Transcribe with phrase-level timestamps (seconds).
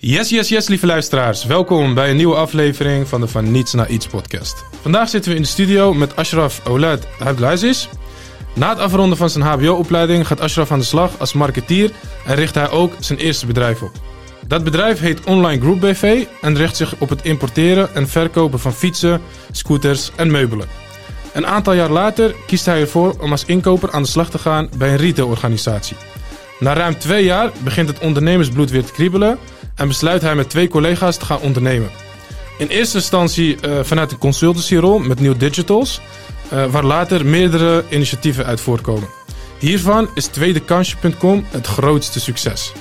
[0.00, 1.44] Yes, yes, yes, lieve luisteraars.
[1.44, 4.64] Welkom bij een nieuwe aflevering van de Van Niets naar Iets podcast.
[4.80, 7.88] Vandaag zitten we in de studio met Ashraf Oulad Abdelaziz.
[8.54, 11.90] Na het afronden van zijn HBO-opleiding gaat Ashraf aan de slag als marketeer
[12.26, 13.90] en richt hij ook zijn eerste bedrijf op.
[14.46, 18.72] Dat bedrijf heet Online Group BV en richt zich op het importeren en verkopen van
[18.72, 19.20] fietsen,
[19.50, 20.68] scooters en meubelen.
[21.32, 24.68] Een aantal jaar later kiest hij ervoor om als inkoper aan de slag te gaan
[24.76, 25.96] bij een retailorganisatie.
[26.58, 29.38] Na ruim twee jaar begint het ondernemersbloed weer te kriebelen
[29.78, 31.90] en besluit hij met twee collega's te gaan ondernemen.
[32.58, 36.00] In eerste instantie uh, vanuit een consultancyrol met New Digitals,
[36.52, 39.08] uh, waar later meerdere initiatieven uit voortkomen.
[39.58, 42.72] Hiervan is tweedekansje.com het grootste succes.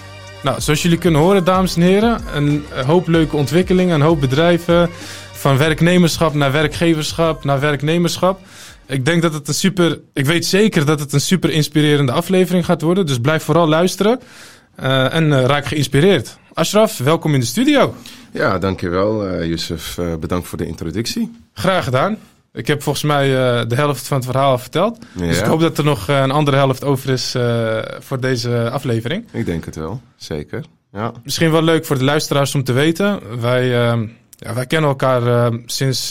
[0.44, 4.90] Nou, zoals jullie kunnen horen, dames en heren, een hoop leuke ontwikkelingen, een hoop bedrijven.
[5.32, 8.40] Van werknemerschap naar werkgeverschap naar werknemerschap.
[8.88, 10.00] Ik denk dat het een super.
[10.14, 13.06] Ik weet zeker dat het een super inspirerende aflevering gaat worden.
[13.06, 14.20] Dus blijf vooral luisteren.
[14.84, 16.38] Uh, en uh, raak geïnspireerd.
[16.54, 17.95] Ashraf, welkom in de studio.
[18.31, 19.98] Ja, dankjewel, uh, Youssef.
[20.20, 21.31] bedankt voor de introductie.
[21.53, 22.17] Graag gedaan.
[22.53, 23.28] Ik heb volgens mij
[23.66, 24.97] de helft van het verhaal verteld.
[25.16, 25.28] Ja.
[25.28, 27.36] Dus ik hoop dat er nog een andere helft over is
[28.00, 29.25] voor deze aflevering.
[29.31, 30.64] Ik denk het wel, zeker.
[30.91, 31.12] Ja.
[31.23, 33.39] Misschien wel leuk voor de luisteraars om te weten.
[33.41, 33.67] Wij,
[34.30, 36.09] ja, wij kennen elkaar sinds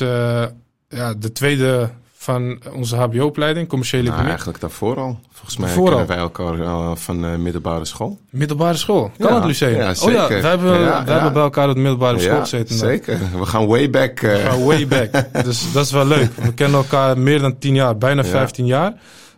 [0.89, 1.91] ja, de tweede
[2.27, 4.29] van onze HBO-opleiding, commerciële nou, economie?
[4.29, 5.19] Eigenlijk daarvoor al.
[5.31, 8.19] Volgens mij daarvoor kennen wij elkaar uh, van uh, middelbare school.
[8.31, 9.11] Middelbare school?
[9.19, 9.77] Kan ja, het Lyceum?
[9.77, 12.77] Ja, oh ja, wij hebben, ja, wij hebben bij elkaar op de middelbare school gezeten.
[12.77, 14.21] Zeker, we gaan way back.
[14.21, 14.33] Uh.
[14.33, 15.11] We gaan way back,
[15.45, 16.31] dus dat is wel leuk.
[16.37, 18.95] We kennen elkaar meer dan tien jaar, bijna 15 jaar.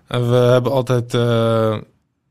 [0.06, 1.14] En we hebben altijd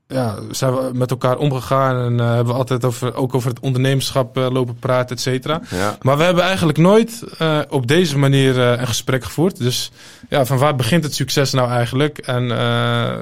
[0.07, 3.59] ja, zijn we met elkaar omgegaan en uh, hebben we altijd over, ook over het
[3.59, 5.61] ondernemerschap uh, lopen praten, et cetera.
[5.69, 5.97] Ja.
[6.01, 9.57] Maar we hebben eigenlijk nooit uh, op deze manier een gesprek gevoerd.
[9.57, 9.91] Dus
[10.29, 12.17] ja, van waar begint het succes nou eigenlijk?
[12.17, 12.43] En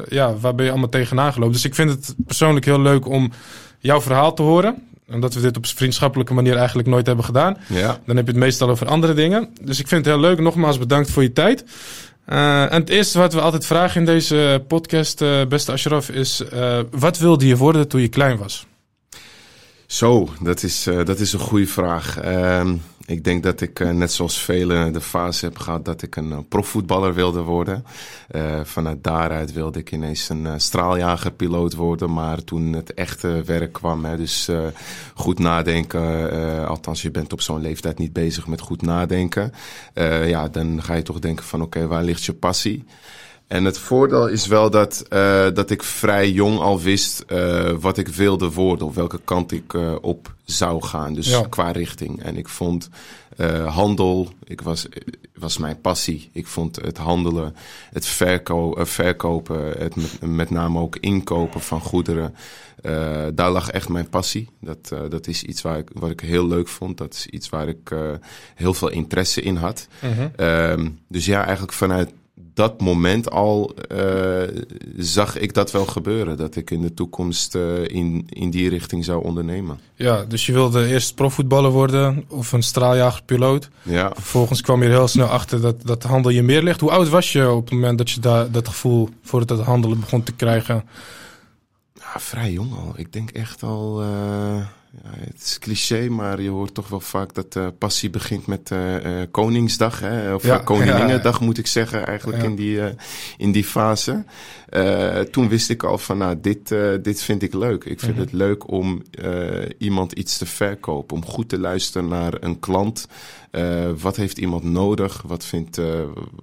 [0.09, 1.53] ja, waar ben je allemaal tegenaan gelopen?
[1.53, 3.31] Dus ik vind het persoonlijk heel leuk om
[3.80, 4.75] jouw verhaal te horen.
[5.11, 7.58] Omdat we dit op vriendschappelijke manier eigenlijk nooit hebben gedaan.
[7.67, 7.97] Ja.
[8.06, 9.50] Dan heb je het meestal over andere dingen.
[9.61, 10.39] Dus ik vind het heel leuk.
[10.39, 11.66] Nogmaals bedankt voor je tijd.
[12.29, 16.44] Uh, en het eerste wat we altijd vragen in deze podcast, uh, beste Ashraf, is:
[16.53, 18.66] uh, wat wilde je worden toen je klein was?
[19.85, 22.17] Zo, dat is, dat is een goede vraag.
[22.19, 26.47] Ehm, ik denk dat ik, net zoals velen, de fase heb gehad dat ik een
[26.47, 27.85] profvoetballer wilde worden.
[28.63, 32.13] vanuit daaruit wilde ik ineens een straaljagerpiloot worden.
[32.13, 34.49] Maar toen het echte werk kwam, hè, dus
[35.13, 36.67] goed nadenken.
[36.67, 39.51] althans, je bent op zo'n leeftijd niet bezig met goed nadenken.
[40.25, 42.83] ja, dan ga je toch denken van oké, waar ligt je passie?
[43.47, 47.97] En het voordeel is wel dat, uh, dat ik vrij jong al wist uh, wat
[47.97, 51.13] ik wilde worden, of welke kant ik uh, op zou gaan.
[51.13, 51.45] Dus ja.
[51.50, 52.23] qua richting.
[52.23, 52.89] En ik vond
[53.66, 54.88] handel, ik was,
[55.35, 56.29] was mijn passie.
[56.33, 57.56] Ik vond het handelen,
[57.91, 62.35] het verko verkopen, het met, met, name ook inkopen van goederen.
[63.33, 64.50] daar lag echt mijn passie.
[64.62, 66.97] Dat, dat is iets waar ik, wat ik heel leuk vond.
[66.97, 67.95] Dat is iets waar ik
[68.56, 69.88] heel veel interesse in had.
[70.01, 71.00] Mm -hmm.
[71.07, 72.12] dus ja, eigenlijk vanuit
[72.55, 74.41] dat moment al uh,
[74.97, 76.38] zag ik dat wel gebeuren.
[76.38, 79.79] Dat ik in de toekomst uh, in, in die richting zou ondernemen.
[79.95, 83.69] Ja, dus je wilde eerst profvoetballer worden of een straaljagerpiloot.
[83.81, 84.11] Ja.
[84.13, 86.81] Vervolgens kwam je er heel snel achter dat, dat handel je meer ligt.
[86.81, 89.99] Hoe oud was je op het moment dat je daar dat gevoel voor dat handelen
[89.99, 90.83] begon te krijgen?
[91.94, 92.94] Ja, vrij jong al.
[92.95, 94.03] Ik denk echt al...
[94.03, 94.65] Uh...
[95.03, 98.69] Ja, het is cliché, maar je hoort toch wel vaak dat uh, passie begint met
[98.69, 100.00] uh, uh, Koningsdag.
[100.00, 100.33] Hè?
[100.33, 101.45] Of ja, Koninginnedag ja.
[101.45, 102.79] moet ik zeggen, eigenlijk in, die,
[103.38, 104.23] in die fase.
[105.31, 107.83] toen wist ik al van, nou, dit, dit vind ik leuk.
[107.83, 108.22] Ik vind Mhm.
[108.22, 109.03] het leuk om
[109.78, 111.16] iemand iets te verkopen.
[111.16, 113.07] Om goed te luisteren naar een klant.
[113.97, 115.23] wat heeft iemand nodig?
[115.25, 115.79] Wat vindt,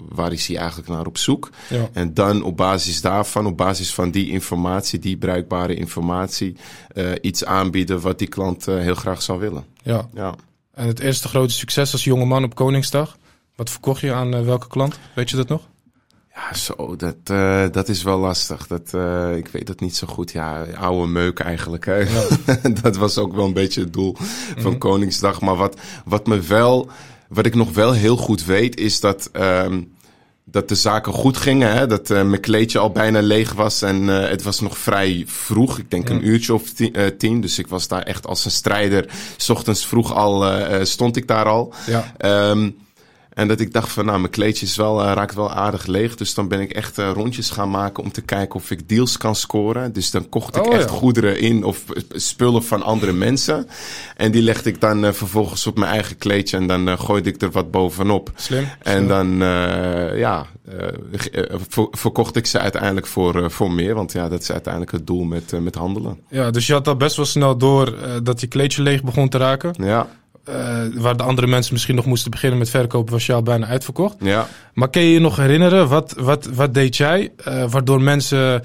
[0.08, 1.50] waar is hij eigenlijk naar op zoek?
[1.92, 6.56] En dan op basis daarvan, op basis van die informatie, die bruikbare informatie,
[7.20, 9.64] iets aanbieden wat die klant uh, heel graag zou willen.
[9.82, 10.08] Ja.
[10.14, 10.34] ja.
[10.74, 13.16] En het eerste grote succes als jonge man op Koningsdag?
[13.56, 14.98] Wat verkocht je aan uh, welke klant?
[15.14, 15.60] Weet je dat nog?
[16.34, 18.66] Ja, zo, dat, uh, dat is wel lastig.
[18.66, 18.94] Dat,
[19.36, 20.32] ik weet dat niet zo goed.
[20.32, 21.86] Ja, oude meuk eigenlijk.
[21.86, 21.96] Hè?
[21.96, 22.22] Ja.
[22.82, 24.58] dat was ook wel een beetje het doel van Mhm.
[24.58, 24.78] mm -hmm.
[24.78, 25.40] Koningsdag.
[25.40, 26.90] Maar wat, wat me wel,
[27.28, 29.30] wat ik nog wel heel goed weet, is dat.
[29.32, 29.91] Um,
[30.44, 31.72] dat de zaken goed gingen.
[31.72, 31.86] Hè?
[31.86, 33.82] Dat uh, mijn kleedje al bijna leeg was.
[33.82, 35.78] En uh, het was nog vrij vroeg.
[35.78, 36.14] Ik denk Ja.
[36.14, 37.40] een uurtje of tien, uh, tien.
[37.40, 39.06] Dus ik was daar echt als een strijder.
[39.36, 41.74] S ochtends vroeg al eh, stond ik daar al.
[41.86, 42.14] Ja.
[42.50, 42.76] Um,
[43.34, 46.14] en dat ik dacht van, nou, mijn kleedje is wel, uh, raakt wel aardig leeg.
[46.14, 49.16] Dus dan ben ik echt uh, rondjes gaan maken om te kijken of ik deals
[49.16, 49.92] kan scoren.
[49.92, 50.96] Dus dan kocht ik Oh, echt ja.
[50.96, 53.66] goederen in of spullen van andere mensen.
[54.16, 57.42] En die legde ik dan uh, vervolgens op mijn eigen kleedje en dan gooide ik
[57.42, 58.30] er wat bovenop.
[58.34, 58.68] Slim.
[58.78, 59.08] En Slim.
[59.08, 59.28] dan,
[60.18, 60.46] ja,
[61.90, 63.94] verkocht ik ze uiteindelijk voor, voor meer.
[63.94, 66.20] Want ja, dat is uiteindelijk het doel met, met handelen.
[66.28, 69.38] Ja, dus je had al best wel snel door dat je kleedje leeg begon te
[69.38, 69.74] raken.
[69.78, 70.08] Ja.
[70.94, 74.16] Waar de andere mensen misschien nog moesten beginnen met verkopen, was je al bijna uitverkocht.
[74.20, 74.48] Ja.
[74.74, 77.32] Maar kun je je nog herinneren, wat, wat, wat deed jij
[77.68, 78.62] waardoor mensen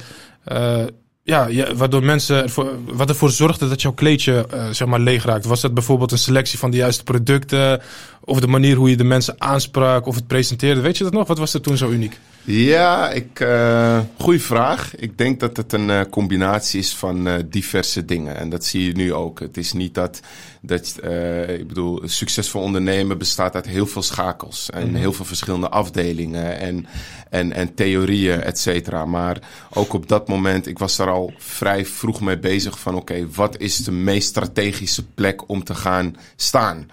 [1.27, 5.24] ja, ja, waardoor mensen ervoor, wat ervoor zorgde dat jouw kleedje uh, zeg maar leeg
[5.24, 5.47] raakte.
[5.47, 7.81] Was dat bijvoorbeeld een selectie van de juiste producten?
[8.24, 10.81] Of de manier hoe je de mensen aansprak of het presenteerde?
[10.81, 11.27] Weet je dat nog?
[11.27, 12.19] Wat was er toen zo uniek?
[12.50, 14.96] Ja, ik, uh, goeie vraag.
[14.96, 18.38] Ik denk dat het een uh, combinatie is van uh, diverse dingen.
[18.38, 19.40] En dat zie je nu ook.
[19.40, 20.20] Het is niet dat,
[20.62, 21.00] dat
[21.48, 24.70] ik bedoel, succesvol ondernemen bestaat uit heel veel schakels.
[24.70, 24.96] En mm -hmm.
[24.96, 26.88] heel veel verschillende afdelingen en,
[27.30, 29.06] en, en theorieën, et cetera.
[29.06, 29.40] Maar
[29.74, 33.28] ook op dat moment, ik was daar al vrij vroeg mee bezig van oké, okay,
[33.34, 36.90] wat is de meest strategische plek om te gaan staan?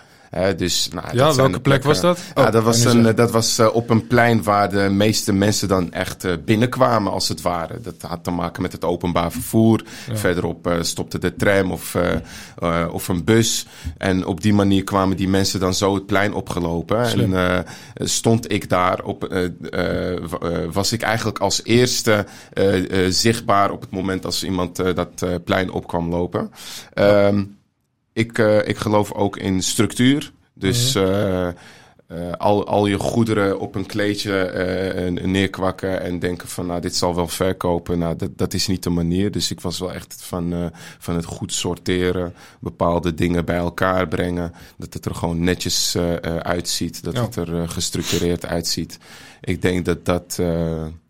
[0.56, 2.18] Dus, nou, ja, welke plek was dat?
[2.34, 5.68] Oh, ja, dat was, een, dat was uh, op een plein waar de meeste mensen
[5.68, 7.80] dan echt uh, binnenkwamen, als het ware.
[7.80, 9.84] Dat had te maken met het openbaar vervoer.
[10.08, 10.16] Ja.
[10.16, 11.96] Verderop stopte de tram of,
[12.90, 13.66] of een bus.
[13.98, 17.06] En op die manier kwamen die mensen dan zo het plein opgelopen.
[17.06, 17.34] Slim.
[17.34, 17.64] En
[17.98, 19.48] stond ik daar op,
[20.72, 22.26] was ik eigenlijk als eerste
[23.08, 26.50] zichtbaar op het moment als iemand dat plein op kwam lopen.
[26.94, 27.56] Um,
[28.14, 30.32] ik, uh, ik geloof ook in structuur.
[30.54, 31.48] Dus uh,
[32.08, 37.14] uh, al, al je goederen op een kleedje neerkwakken en denken van nou dit zal
[37.14, 37.98] wel verkopen.
[37.98, 39.30] Nou dat, dat is niet de manier.
[39.30, 42.34] Dus ik was wel echt van, van het goed sorteren.
[42.60, 44.52] Bepaalde dingen bij elkaar brengen.
[44.76, 45.96] Dat het er gewoon netjes
[46.42, 47.04] uitziet.
[47.04, 47.22] Dat ja.
[47.22, 48.98] het er gestructureerd uitziet.
[49.40, 50.40] Ik denk dat dat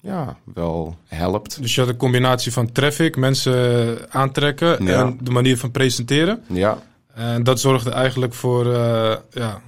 [0.00, 1.60] ja, wel helpt.
[1.60, 5.00] Dus je had een combinatie van traffic, mensen aantrekken ja.
[5.00, 6.42] en de manier van presenteren.
[6.46, 6.78] Ja.
[7.14, 9.60] En dat zorgde eigenlijk voor, uh, ja,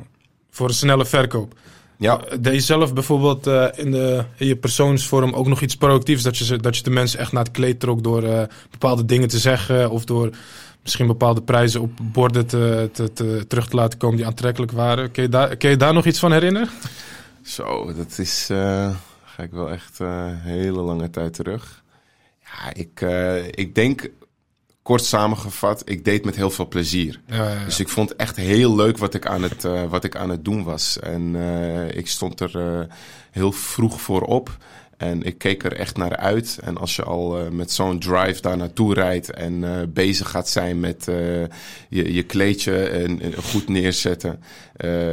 [0.50, 1.54] voor een snelle verkoop.
[1.98, 2.20] Ja.
[2.40, 6.22] Deed je zelf bijvoorbeeld uh, in, de, in je persoonsvorm ook nog iets proactiefs?
[6.22, 9.28] Dat je, dat je de mensen echt naar het kleed trok door uh, bepaalde dingen
[9.28, 10.30] te zeggen of door
[10.82, 15.10] misschien bepaalde prijzen op borden te, te, te, terug te laten komen die aantrekkelijk waren.
[15.10, 16.68] Kun je daar, kun je daar nog iets van herinneren?
[17.42, 18.90] Zo, dat is, uh,
[19.24, 21.82] ga ik wel echt een hele lange tijd terug.
[22.44, 23.00] Ja, ik,
[23.50, 24.10] ik denk
[24.86, 27.20] kort samengevat, ik deed met heel veel plezier.
[27.26, 27.64] Ja, ja, ja.
[27.64, 30.44] Dus ik vond echt heel leuk wat ik aan het, uh, wat ik aan het
[30.44, 30.98] doen was.
[30.98, 32.80] En uh, ik stond er uh,
[33.30, 34.56] heel vroeg voor op.
[34.96, 36.58] En ik keek er echt naar uit.
[36.62, 40.48] En als je al uh, met zo'n drive daar naartoe rijdt en uh, bezig gaat
[40.48, 41.16] zijn met uh,
[41.88, 44.42] je, je kleedje en, en goed neerzetten.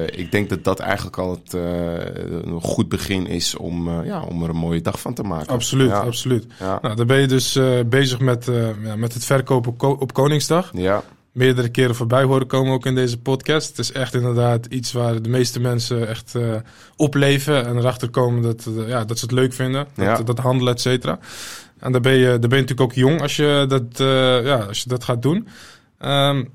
[0.05, 4.49] ik denk dat dat eigenlijk al het, een goed begin is om, ja, om er
[4.49, 5.47] een mooie dag van te maken.
[5.47, 5.99] Absoluut, ja.
[5.99, 6.45] absoluut.
[6.59, 6.79] Ja.
[6.81, 8.45] Nou, dan ben je dus bezig met,
[8.83, 10.71] ja, met het verkopen op, ko op Koningsdag.
[10.73, 11.03] Ja
[11.33, 13.67] meerdere keren voorbij horen komen ook in deze podcast.
[13.67, 16.55] Het is echt inderdaad iets waar de meeste mensen echt uh,
[16.95, 19.87] opleven en erachter komen dat, uh, ja, dat ze het leuk vinden.
[19.95, 20.23] Dat, Ja.
[20.23, 21.19] dat handelen, et cetera.
[21.79, 24.57] En dan ben, je, dan ben je natuurlijk ook jong als je dat, uh, ja,
[24.57, 25.47] als je dat gaat doen.
[25.99, 26.51] Um,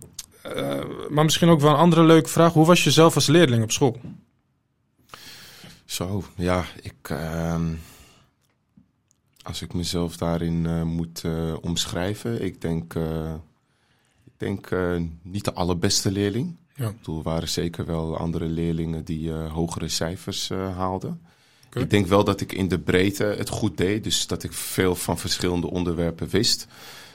[1.09, 2.53] maar misschien ook wel een andere leuke vraag.
[2.53, 4.01] Hoe was je zelf als leerling op school?
[5.85, 6.95] Zo, ja, ik...
[7.03, 7.75] ehm,
[9.43, 11.23] als ik mezelf daarin moet
[11.61, 12.95] omschrijven, ik denk
[14.39, 16.57] ik denk uh, niet de allerbeste leerling.
[16.75, 16.93] Ja.
[17.05, 21.21] Er waren zeker wel andere leerlingen die uh, hogere cijfers uh, haalden.
[21.67, 21.83] Okay.
[21.83, 24.05] Ik denk wel dat ik in de breedte het goed deed.
[24.05, 26.67] Dus dat ik veel van verschillende onderwerpen wist.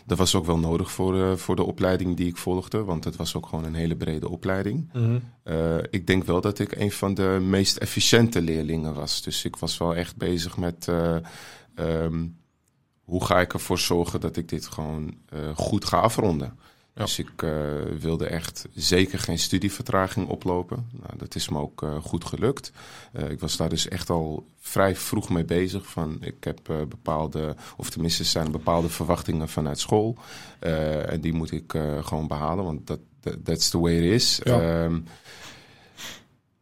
[0.05, 2.83] Dat was ook wel nodig voor, voor de opleiding die ik volgde.
[2.83, 4.89] Want het was ook gewoon een hele brede opleiding.
[4.93, 5.81] Mm -hmm.
[5.89, 9.21] ik denk wel dat ik een van de meest efficiënte leerlingen was.
[9.21, 10.87] Dus ik was wel echt bezig met...
[11.75, 12.37] Um,
[13.03, 15.15] hoe ga ik ervoor zorgen dat ik dit gewoon
[15.55, 16.57] goed ga afronden?
[16.95, 17.01] Ja.
[17.01, 17.51] Dus ik uh,
[17.99, 20.89] wilde echt zeker geen studievertraging oplopen.
[20.91, 22.71] Nou, dat is me ook uh, goed gelukt.
[23.13, 25.85] Uh, ik was daar dus echt al vrij vroeg mee bezig.
[25.87, 30.17] Van, ik heb bepaalde, of tenminste zijn bepaalde verwachtingen vanuit school.
[30.59, 32.99] en die moet ik gewoon behalen, want dat
[33.43, 34.39] that's the way it is.
[34.43, 34.83] Ja.
[34.83, 35.05] Um,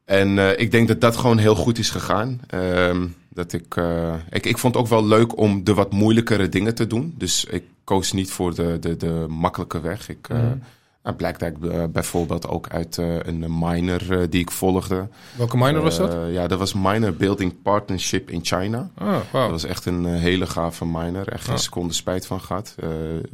[0.06, 2.42] en ik denk dat dat gewoon heel goed is gegaan.
[2.54, 6.50] Um, dat ik, uh, ik, ik vond het ook wel leuk om de wat moeilijkere
[6.50, 7.14] dingen te doen.
[7.18, 10.10] Dus ik koos niet voor de, de, de makkelijke weg.
[10.10, 10.62] Ik, uh, Mm.
[11.04, 15.08] nou, blijkt eigenlijk uh, bijvoorbeeld ook uit een minor die ik volgde.
[15.38, 16.16] Welke minor was dat?
[16.32, 18.90] ja, dat was Minor Building Partnership in China.
[18.96, 19.42] Ah, wow.
[19.42, 21.28] Dat was echt een hele gave minor.
[21.28, 21.60] Echt geen Ah.
[21.60, 22.76] seconde spijt van gehad.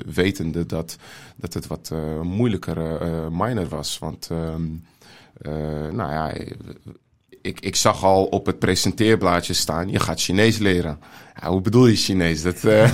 [0.05, 0.97] wetende dat,
[1.35, 1.91] dat het wat
[2.23, 3.99] moeilijkere minor was.
[3.99, 4.83] Want, um,
[5.91, 6.33] nou ja
[7.47, 10.99] ik, ik zag al op het presenteerblaadje staan, je gaat Chinees leren.
[11.41, 12.41] Ja, hoe bedoel je Chinees?
[12.41, 12.81] Dat, uh,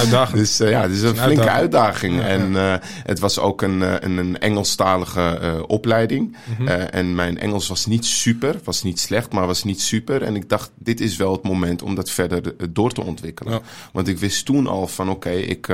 [0.00, 0.38] uitdaging.
[0.42, 2.14] dus uh, ja, dus een, een flinke uitdaging.
[2.14, 6.36] Ja, en uh, het was ook een, een, een Engelstalige opleiding.
[6.44, 6.68] Mm -hmm.
[6.68, 10.22] en mijn Engels was niet super, was niet slecht, maar was niet super.
[10.22, 13.52] En ik dacht, dit is wel het moment om dat verder door te ontwikkelen.
[13.52, 13.60] Ja.
[13.92, 15.68] Want ik wist toen al van, oké, okay, ik,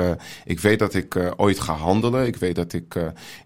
[0.45, 2.27] ik weet dat ik ooit ga handelen.
[2.27, 2.97] Ik weet dat ik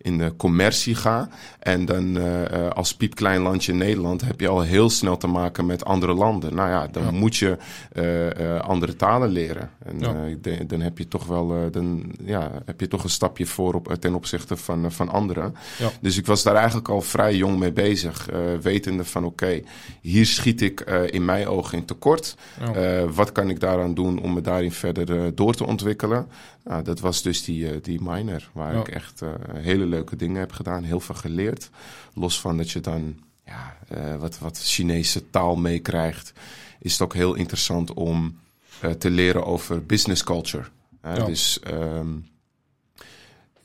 [0.00, 1.28] in de commercie ga.
[1.58, 2.18] En dan
[2.74, 6.54] als piepklein landje in Nederland heb je al heel snel te maken met andere landen.
[6.54, 7.56] Nou ja, dan moet je
[8.46, 9.70] uh, andere talen leren.
[9.78, 10.26] En ja.
[10.46, 13.74] uh, dan heb je toch wel uh, dan, ja, heb je toch een stapje voor
[13.74, 15.54] op, ten opzichte van, van anderen.
[15.78, 15.90] Ja.
[16.00, 18.28] Dus ik was daar eigenlijk al vrij jong mee bezig.
[18.62, 19.64] wetende van oké, okay,
[20.00, 22.36] hier schiet ik in mijn ogen in tekort.
[22.74, 23.06] Ja.
[23.06, 26.28] wat kan ik daaraan doen om me daarin verder door te ontwikkelen?
[26.64, 29.20] Nou, dat was dus die, die minor, waar ik echt
[29.52, 30.82] hele leuke dingen heb gedaan.
[30.82, 31.70] Heel veel geleerd.
[32.14, 33.76] Los van dat je dan ja,
[34.18, 36.32] wat, wat Chinese taal meekrijgt
[36.80, 38.38] is het ook heel interessant om
[38.84, 40.64] uh, te leren over business culture.
[41.02, 41.14] Ja.
[41.24, 42.26] Dus um,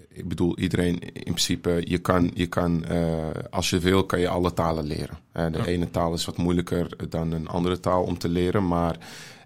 [0.09, 4.27] ik bedoel, iedereen in principe, je kan, je kan uh, als je wil, kan je
[4.27, 5.17] alle talen leren.
[5.31, 5.65] de ja.
[5.65, 8.97] ene taal is wat moeilijker dan een andere taal om te leren, maar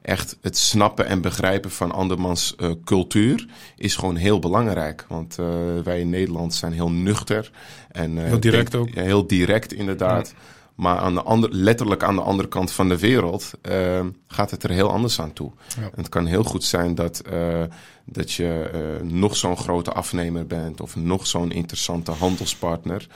[0.05, 5.05] echt het snappen en begrijpen van andermans uh, cultuur is gewoon heel belangrijk.
[5.07, 5.47] Want uh,
[5.83, 7.51] wij in Nederland zijn heel nuchter.
[7.91, 8.93] En, uh, heel direct denk, ook.
[8.93, 10.33] Heel direct, inderdaad.
[10.35, 10.53] Ja.
[10.75, 14.63] Maar aan de andere, letterlijk aan de andere kant van de wereld uh, gaat het
[14.63, 15.51] er heel anders aan toe.
[15.79, 15.89] Ja.
[15.95, 17.63] het kan heel goed zijn dat, uh,
[18.05, 23.07] dat je uh, nog zo'n grote afnemer bent of nog zo'n interessante handelspartner.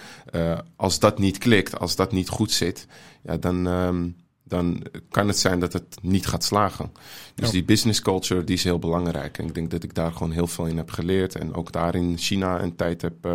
[0.75, 2.87] als dat niet klikt, als dat niet goed zit,
[3.21, 4.15] ja, dan, um,
[4.49, 6.91] dan kan het zijn dat het niet gaat slagen.
[7.35, 7.51] Dus ja.
[7.51, 9.37] die business culture die is heel belangrijk.
[9.37, 11.35] En ik denk dat ik daar gewoon heel veel in heb geleerd.
[11.35, 13.33] En ook daar in China een tijd heb uh,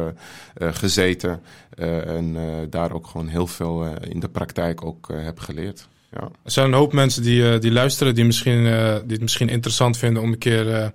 [0.58, 1.40] uh, gezeten.
[1.78, 2.36] Uh, en
[2.70, 5.88] daar ook gewoon heel veel in de praktijk ook heb geleerd.
[6.10, 6.20] Ja.
[6.20, 8.62] Er zijn een hoop mensen die, die luisteren, die, misschien,
[9.04, 10.92] die het misschien interessant vinden om een keer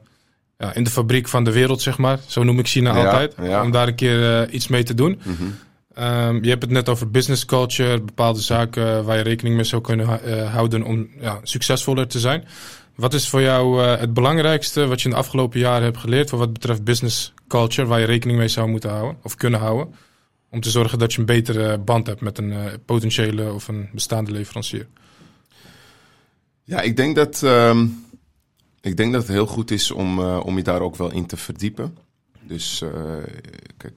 [0.57, 2.19] ja, in de fabriek van de wereld, zeg maar.
[2.27, 3.35] Zo noem ik China altijd.
[3.63, 5.21] Om daar een keer iets mee te doen.
[5.23, 5.55] Mm -hmm.
[6.01, 9.81] Um, je hebt het net over business culture, bepaalde zaken waar je rekening mee zou
[9.81, 12.47] kunnen uh, houden om ja, succesvoller te zijn.
[12.95, 16.29] Wat is voor jou uh, het belangrijkste wat je in de afgelopen jaren hebt geleerd
[16.29, 19.93] voor wat betreft business culture, waar je rekening mee zou moeten houden of kunnen houden?
[20.49, 23.89] Om te zorgen dat je een betere band hebt met een uh, potentiële of een
[23.93, 24.87] bestaande leverancier.
[26.63, 28.05] Ja, ik denk dat, um,
[28.81, 31.37] ik denk dat het heel goed is om, om je daar ook wel in te
[31.37, 31.97] verdiepen.
[32.41, 32.83] Dus
[33.77, 33.93] kijk,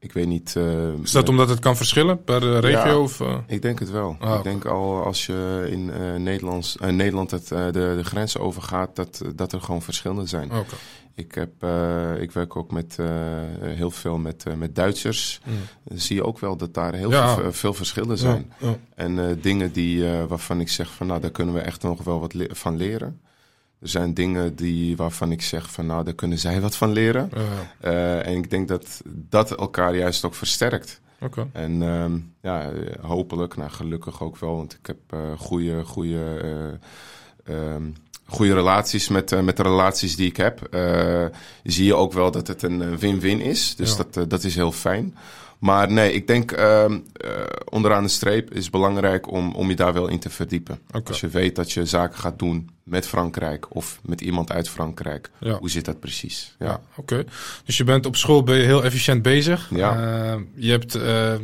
[0.00, 0.54] ik weet niet.
[0.58, 2.90] Uh, is dat omdat het kan verschillen per uh, regio?
[2.90, 3.38] Ja, of, uh?
[3.46, 4.16] Ik denk het wel.
[4.18, 9.22] Ah, ik denk al als je in Nederlands, Nederland het, de, de grenzen overgaat, dat,
[9.34, 10.50] dat er gewoon verschillen zijn.
[10.50, 10.78] Okay.
[11.14, 11.52] Ik, heb,
[12.20, 12.96] ik werk ook met,
[13.60, 15.40] heel veel met, met Duitsers.
[15.44, 15.54] Mm.
[15.84, 17.34] Dan zie je ook wel dat daar heel ja.
[17.34, 18.52] veel, veel, verschillen zijn.
[18.58, 22.20] Ja, en dingen die, waarvan ik zeg van nou, daar kunnen we echt nog wel
[22.20, 23.20] wat le van leren.
[23.80, 27.30] Er zijn dingen die, waarvan ik zeg van nou, daar kunnen zij wat van leren.
[27.36, 27.42] Uh,
[27.84, 31.00] uh, en ik denk dat dat elkaar juist ook versterkt.
[31.20, 31.46] Okay.
[31.52, 32.70] En um, ja,
[33.00, 36.78] hopelijk, nou gelukkig ook wel, want ik heb uh, goede, goede,
[37.48, 37.94] um,
[38.26, 40.80] goede relaties met, met de relaties die ik heb.
[41.62, 43.76] zie je ook wel dat het een win-win is.
[43.76, 44.04] Dus ja.
[44.10, 45.14] dat, dat is heel fijn.
[45.58, 46.96] Maar nee, ik denk uh, uh,
[47.70, 50.78] onderaan de streep is belangrijk om, om je daar wel in te verdiepen.
[50.88, 51.02] Okay.
[51.04, 55.30] Als je weet dat je zaken gaat doen met Frankrijk of met iemand uit Frankrijk.
[55.40, 55.58] Ja.
[55.58, 56.54] Hoe zit dat precies?
[56.58, 57.14] Ja, ja oké.
[57.14, 57.26] Okay.
[57.64, 59.70] Dus je bent op school ben je heel efficiënt bezig.
[59.74, 59.96] Ja.
[59.96, 60.92] Uh, je, hebt,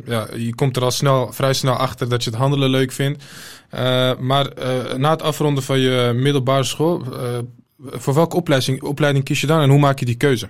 [0.05, 3.25] ja, je komt er al snel, vrij snel achter dat je het handelen leuk vindt.
[4.21, 4.49] maar
[4.97, 7.05] na het afronden van je middelbare school,
[7.77, 10.49] voor welke opleiding, opleiding kies je dan en hoe maak je die keuze?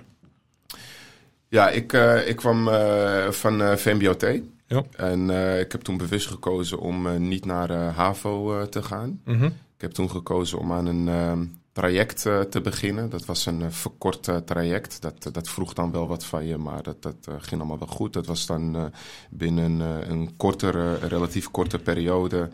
[1.55, 4.25] Ja, ik, uh, ik kwam uh, van uh, VMBOT.
[4.67, 4.83] Ja.
[4.95, 9.21] En ik heb toen bewust gekozen om niet naar HAVO te gaan.
[9.25, 9.45] Mm -hmm.
[9.75, 13.09] Ik heb toen gekozen om aan een traject te beginnen.
[13.09, 15.01] Dat was een verkort traject.
[15.01, 18.13] Dat, dat vroeg dan wel wat van je, maar dat, dat ging allemaal wel goed.
[18.13, 18.91] Dat was dan
[19.29, 19.79] binnen
[20.11, 22.49] een kortere, relatief korte periode...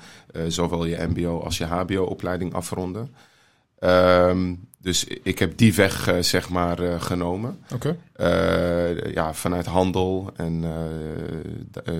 [0.48, 3.16] zowel je mbo als je hbo-opleiding afronden.
[3.80, 7.58] Um, dus ik heb die weg, uh, zeg maar, uh, genomen.
[7.74, 7.96] Oké.
[8.18, 8.94] Okay.
[9.02, 10.64] Uh, ja, vanuit handel en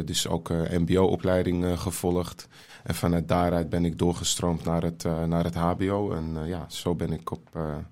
[0.06, 2.48] dus ook mbo-opleiding gevolgd.
[2.84, 6.12] En vanuit daaruit ben ik doorgestroomd naar het, naar het hbo.
[6.12, 7.42] En ja, zo ben ik op,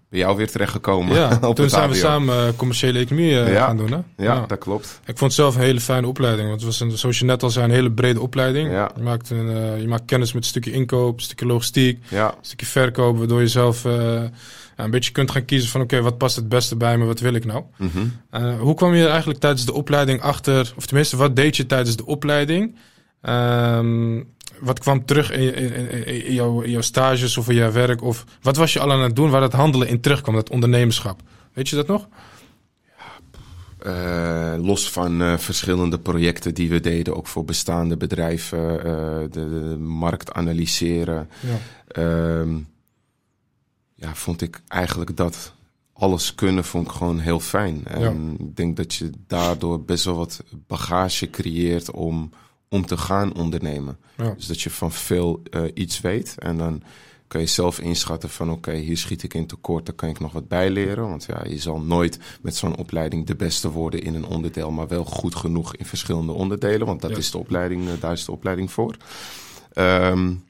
[0.10, 1.16] bij jou weer terechtgekomen.
[1.16, 1.92] Ja, op toen zijn HBO.
[1.92, 3.66] we samen commerciële economie ja.
[3.66, 3.98] gaan doen, hè?
[3.98, 4.04] Ja,
[4.34, 5.00] ja, dat klopt.
[5.06, 6.48] Ik vond het zelf een hele fijne opleiding.
[6.48, 8.72] Want het was, een, zoals je net al zei, een hele brede opleiding.
[8.72, 8.92] Ja.
[8.96, 12.28] Je, maakt een, je maakt kennis met een stukje inkoop, een stukje logistiek, ja.
[12.28, 13.86] een stukje verkoop, waardoor je zelf
[14.84, 17.20] een beetje kunt gaan kiezen van oké, okay, wat past het beste bij me, wat
[17.20, 17.64] wil ik nou?
[17.78, 18.12] Mm -hmm.
[18.32, 21.96] uh, hoe kwam je eigenlijk tijdens de opleiding achter, of tenminste, wat deed je tijdens
[21.96, 22.76] de opleiding?
[23.22, 24.28] Um,
[24.60, 28.02] wat kwam terug in, in, in, in jouw, in jouw stages of in jouw werk?
[28.02, 31.22] Of wat was je al aan het doen waar dat handelen in terugkwam, dat ondernemerschap?
[31.54, 32.08] Weet je dat nog?
[33.86, 39.30] Uh, los van uh, verschillende projecten die we deden, ook voor bestaande bedrijven, uh, de,
[39.32, 41.30] de, markt analyseren.
[41.40, 41.58] Ja.
[41.88, 42.58] Ehm,
[44.00, 45.54] ja, vond ik eigenlijk dat
[45.94, 47.86] alles kunnen, vond ik gewoon heel fijn.
[47.86, 48.46] En ja.
[48.46, 52.30] ik denk dat je daardoor best wel wat bagage creëert om,
[52.70, 53.98] om te gaan ondernemen.
[54.18, 54.34] Ja.
[54.34, 55.42] Dus dat je van veel
[55.74, 56.84] iets weet en dan
[57.28, 60.32] kan je zelf inschatten van oké, hier schiet ik in tekort, daar kan ik nog
[60.32, 61.10] wat bijleren.
[61.10, 64.88] Want ja, je zal nooit met zo'n opleiding de beste worden in een onderdeel, maar
[64.88, 66.88] wel goed genoeg in verschillende onderdelen.
[66.88, 68.98] Want dat is de opleiding, eh, daar is de opleiding voor.
[69.74, 70.44] Um,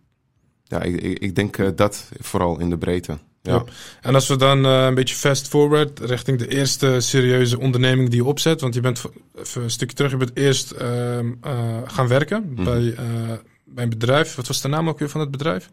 [0.64, 3.18] ja, ik, ik denk uh, dat vooral in de breedte.
[3.42, 3.64] Ja.
[4.02, 8.22] En als we dan uh, een beetje fast forward richting de eerste serieuze onderneming die
[8.22, 8.62] je opzet.
[8.62, 9.04] Want je bent
[9.36, 11.20] even een stukje terug, je bent eerst uh,
[11.86, 12.66] gaan werken mm -hmm.
[12.66, 12.96] bij,
[13.66, 14.36] bij een bedrijf.
[14.36, 15.70] Wat was de naam ook weer van het bedrijf?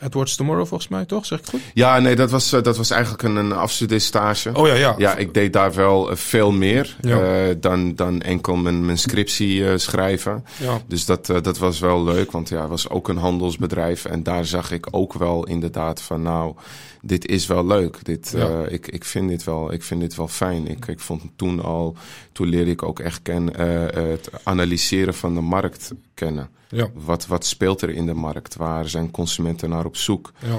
[0.00, 1.26] Edwards Tomorrow volgens mij, toch?
[1.26, 1.70] Zeg ik het goed?
[1.74, 4.50] Ja, nee, dat was, dat was eigenlijk een, een afstudeerstage.
[4.54, 4.94] Oh ja, ja.
[4.98, 7.46] Ja, ik deed daar wel veel meer ja.
[7.48, 10.44] uh, dan, dan enkel mijn, mijn scriptie uh, schrijven.
[10.60, 10.80] Ja.
[10.86, 14.04] Dus dat, uh, dat was wel leuk, want ja, het was ook een handelsbedrijf.
[14.04, 16.54] En daar zag ik ook wel inderdaad van nou,
[17.02, 18.04] dit is wel leuk.
[18.04, 18.64] Dit, ja.
[18.68, 20.66] ik, ik, vind dit wel, ik vind dit wel fijn.
[20.68, 21.96] Ik, ik vond toen al,
[22.32, 23.60] toen leerde ik ook echt ken,
[23.94, 26.48] het analyseren van de markt kennen.
[26.68, 26.88] Ja.
[26.94, 28.56] Wat, wat speelt er in de markt?
[28.56, 30.32] Waar zijn consumenten naar op zoek?
[30.38, 30.58] Ja.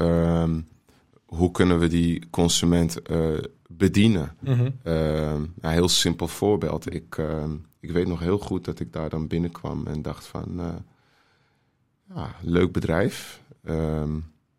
[0.00, 0.58] Uh,
[1.30, 3.38] hoe kunnen we die consument uh,
[3.68, 4.34] bedienen?
[4.40, 4.74] Mm -hmm.
[4.84, 6.94] uh, een heel simpel voorbeeld.
[6.94, 10.60] Ik, ehm, ik weet nog heel goed dat ik daar dan binnenkwam en dacht van...
[10.60, 10.74] Eh,
[12.14, 13.42] ja, leuk bedrijf.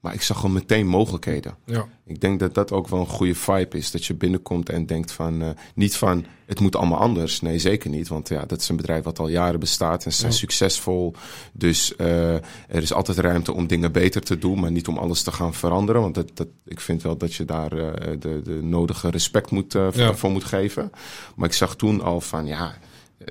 [0.01, 1.55] Maar ik zag gewoon meteen mogelijkheden.
[1.65, 1.87] Ja.
[2.05, 3.91] Ik denk dat dat ook wel een goede vibe is.
[3.91, 5.41] Dat je binnenkomt en denkt van...
[5.41, 7.41] Uh, niet van, het moet allemaal anders.
[7.41, 8.07] Nee, zeker niet.
[8.07, 10.37] Want ja, dat is een bedrijf wat al jaren bestaat en ze zijn ja.
[10.37, 11.15] succesvol.
[11.53, 12.43] Dus uh, er
[12.81, 14.59] is altijd ruimte om dingen beter te doen.
[14.59, 16.01] Maar niet om alles te gaan veranderen.
[16.01, 19.73] Want dat, dat, ik vind wel dat je daar uh, de, de nodige respect moet,
[19.73, 20.13] ja.
[20.13, 20.91] voor moet geven.
[21.35, 22.73] Maar ik zag toen al van, ja...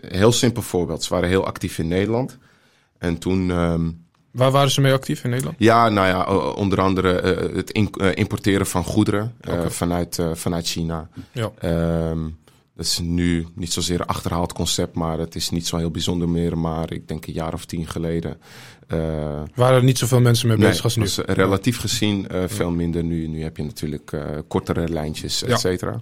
[0.01, 1.03] Heel simpel voorbeeld.
[1.03, 2.39] Ze waren heel actief in Nederland.
[2.99, 3.51] En toen...
[3.51, 5.57] Um, Waar waren ze mee actief in Nederland?
[5.59, 9.71] Ja, nou ja, onder andere uh, het in, uh, importeren van goederen okay.
[9.71, 11.09] vanuit, vanuit China.
[11.33, 11.51] Ja.
[12.11, 12.39] Um,
[12.75, 16.29] dat is nu niet zozeer een achterhaald concept, maar het is niet zo heel bijzonder
[16.29, 16.59] meer.
[16.59, 18.41] Maar ik denk een jaar of tien geleden.
[19.55, 21.03] waren er niet zoveel mensen mee bezig nee, als nu?
[21.03, 23.27] Dus relatief gezien veel minder nu.
[23.27, 24.17] Nu heb je natuurlijk
[24.49, 26.01] kortere lijntjes, et cetera.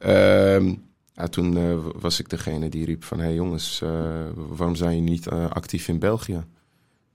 [0.00, 0.54] Ja.
[0.54, 0.82] Um,
[1.14, 3.18] ja, toen was ik degene die riep van...
[3.18, 3.82] hé hey jongens,
[4.34, 6.44] waarom zijn je niet actief in België?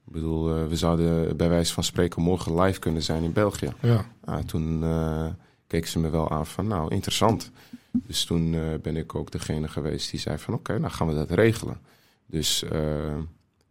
[0.07, 3.73] Ik bedoel, uh, we zouden bij wijze van spreken morgen live kunnen zijn in België.
[3.81, 4.05] Ja.
[4.29, 5.25] Uh, toen uh,
[5.67, 7.51] keken ze me wel aan van, nou, interessant.
[7.91, 11.07] Dus toen uh, ben ik ook degene geweest die zei van, oké, okay, nou gaan
[11.07, 11.79] we dat regelen.
[12.25, 12.63] Dus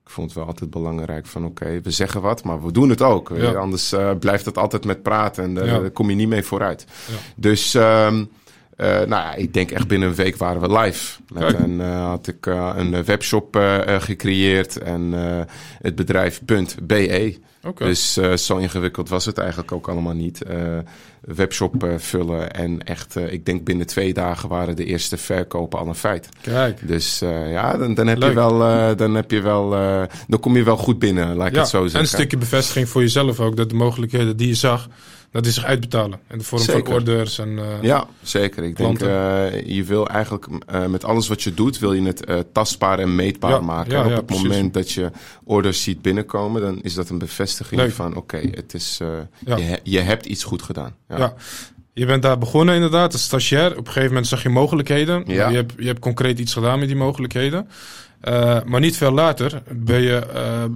[0.03, 2.89] ik vond het wel altijd belangrijk van, oké, okay, we zeggen wat, maar we doen
[2.89, 3.33] het ook.
[3.37, 3.53] Ja.
[3.53, 6.87] Anders blijft het altijd met praten en daar kom je niet mee vooruit.
[7.11, 7.17] Ja.
[7.37, 7.75] Dus...
[7.75, 8.31] Um,
[8.77, 11.21] uh, nou ja, ik denk echt binnen een week waren we live.
[11.33, 13.57] Met een, uh, had ik uh, een webshop
[13.87, 15.13] gecreëerd en
[15.83, 16.43] het bedrijf
[16.83, 17.37] .be.
[17.63, 17.89] Okay.
[17.89, 20.43] Dus zo ingewikkeld was het eigenlijk ook allemaal niet.
[21.21, 25.95] webshop vullen en echt, ik denk binnen twee dagen waren de eerste verkopen al een
[25.95, 26.29] feit.
[26.41, 26.89] Kijk.
[26.89, 28.59] Dus ja, dan, dan, heb je wel,
[28.97, 29.71] dan heb je wel,
[30.29, 31.99] dan kom je wel goed binnen, laat ik ja, het zo zeggen.
[31.99, 34.89] En een stukje bevestiging voor jezelf ook, dat de mogelijkheden die je zag,
[35.35, 36.21] dat is zich uitbetalen.
[36.31, 36.85] In de vorm zeker.
[36.85, 38.65] van orders en uh, Ja, zeker.
[38.65, 39.07] Ik klanten.
[39.07, 42.99] denk, uh, je wil eigenlijk uh, met alles wat je doet, wil je het tastbaar
[42.99, 43.93] en meetbaar ja, maken.
[43.93, 44.49] Ja, en op ja, het precies.
[44.49, 45.11] moment dat je
[45.45, 47.93] orders ziet binnenkomen, dan is dat een bevestiging Leuk.
[47.93, 49.01] van oké, okay, het is
[49.47, 50.95] je, je hebt iets goed gedaan.
[51.09, 51.35] Ja.
[51.93, 53.71] Je bent daar begonnen inderdaad, als stagiair.
[53.71, 55.23] Op een gegeven moment zag je mogelijkheden.
[55.27, 55.49] Ja.
[55.49, 57.69] Je, hebt, je hebt concreet iets gedaan met die mogelijkheden.
[58.65, 60.27] maar niet veel later ben je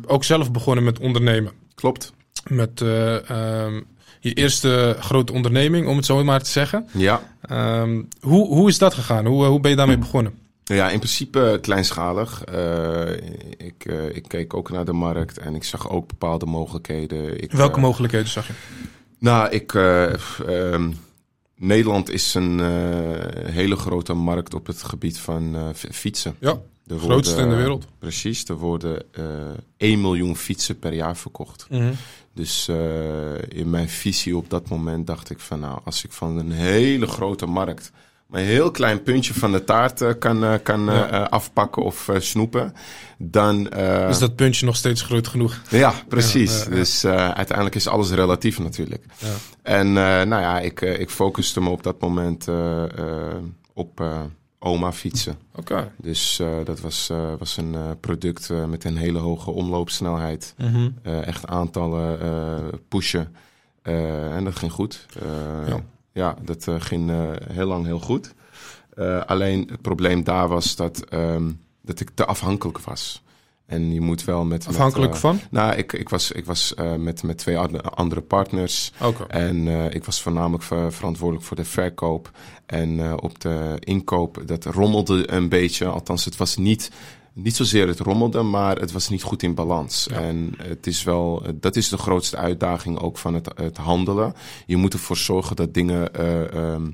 [0.06, 1.52] ook zelf begonnen met ondernemen.
[1.74, 2.12] Klopt.
[2.48, 3.86] Met um,
[4.20, 6.88] je eerste grote onderneming, om het zo maar te zeggen.
[6.92, 7.22] Ja.
[7.50, 9.26] Um, hoe, hoe is dat gegaan?
[9.26, 10.38] Hoe, hoe ben je daarmee begonnen?
[10.64, 12.44] Ja, in principe kleinschalig.
[12.54, 13.10] Uh,
[13.56, 17.42] ik, uh, ik keek ook naar de markt en ik zag ook bepaalde mogelijkheden.
[17.42, 18.52] Ik, Welke uh, mogelijkheden zag je?
[19.18, 19.72] Nou, ik,
[20.48, 20.96] um,
[21.56, 22.60] Nederland is een
[23.50, 26.34] hele grote markt op het gebied van fietsen.
[26.38, 27.86] Ja, de grootste worden, in de wereld.
[27.98, 29.02] Precies, er worden
[29.76, 31.66] 1 miljoen fietsen per jaar verkocht.
[31.70, 31.94] Mm -hmm.
[32.38, 32.78] Dus uh,
[33.48, 37.06] in mijn visie op dat moment dacht ik van nou, als ik van een hele
[37.06, 37.92] grote markt
[38.26, 41.22] maar een heel klein puntje van de taart uh, kan, uh, kan ja.
[41.22, 42.72] afpakken of snoepen,
[43.18, 43.68] dan...
[44.08, 45.60] is dat puntje nog steeds groot genoeg?
[45.70, 46.62] Ja, precies.
[46.62, 49.04] Ja, dus uiteindelijk is alles relatief natuurlijk.
[49.62, 52.46] En nou ja, ik, ik focuste me op dat moment
[53.74, 54.02] op
[54.58, 55.38] oma fietsen.
[55.54, 55.92] Oké.
[55.96, 60.54] Dus eh, dat was, eh, was een eh, product met een hele hoge omloopsnelheid.
[60.56, 60.90] Mhm.
[61.02, 62.18] Echt aantallen
[62.88, 63.34] pushen.
[63.82, 65.06] En dat ging goed.
[65.66, 65.80] Ja.
[66.12, 66.36] ja.
[66.44, 67.10] dat ging
[67.52, 68.34] heel lang heel goed.
[69.26, 71.50] Alleen het probleem daar was dat, ehm,
[71.82, 73.22] dat ik te afhankelijk was.
[73.68, 74.66] En je moet wel met...
[74.66, 75.40] met, Afhankelijk eh, van?
[75.50, 78.92] Nou, ik, ik was, ik was eh, met, met twee ande- andere partners.
[79.02, 79.24] Oké.
[79.24, 82.30] En eh, ik was voornamelijk ver- verantwoordelijk voor de verkoop.
[82.66, 85.86] En op de inkoop, dat rommelde een beetje.
[85.86, 86.90] Althans, het was niet,
[87.32, 90.06] niet zozeer het rommelde, maar het was niet goed in balans.
[90.10, 90.16] Ja.
[90.16, 94.34] En het is wel, dat is de grootste uitdaging ook van het, het handelen.
[94.66, 96.90] Je moet ervoor zorgen dat dingen eh, ehm,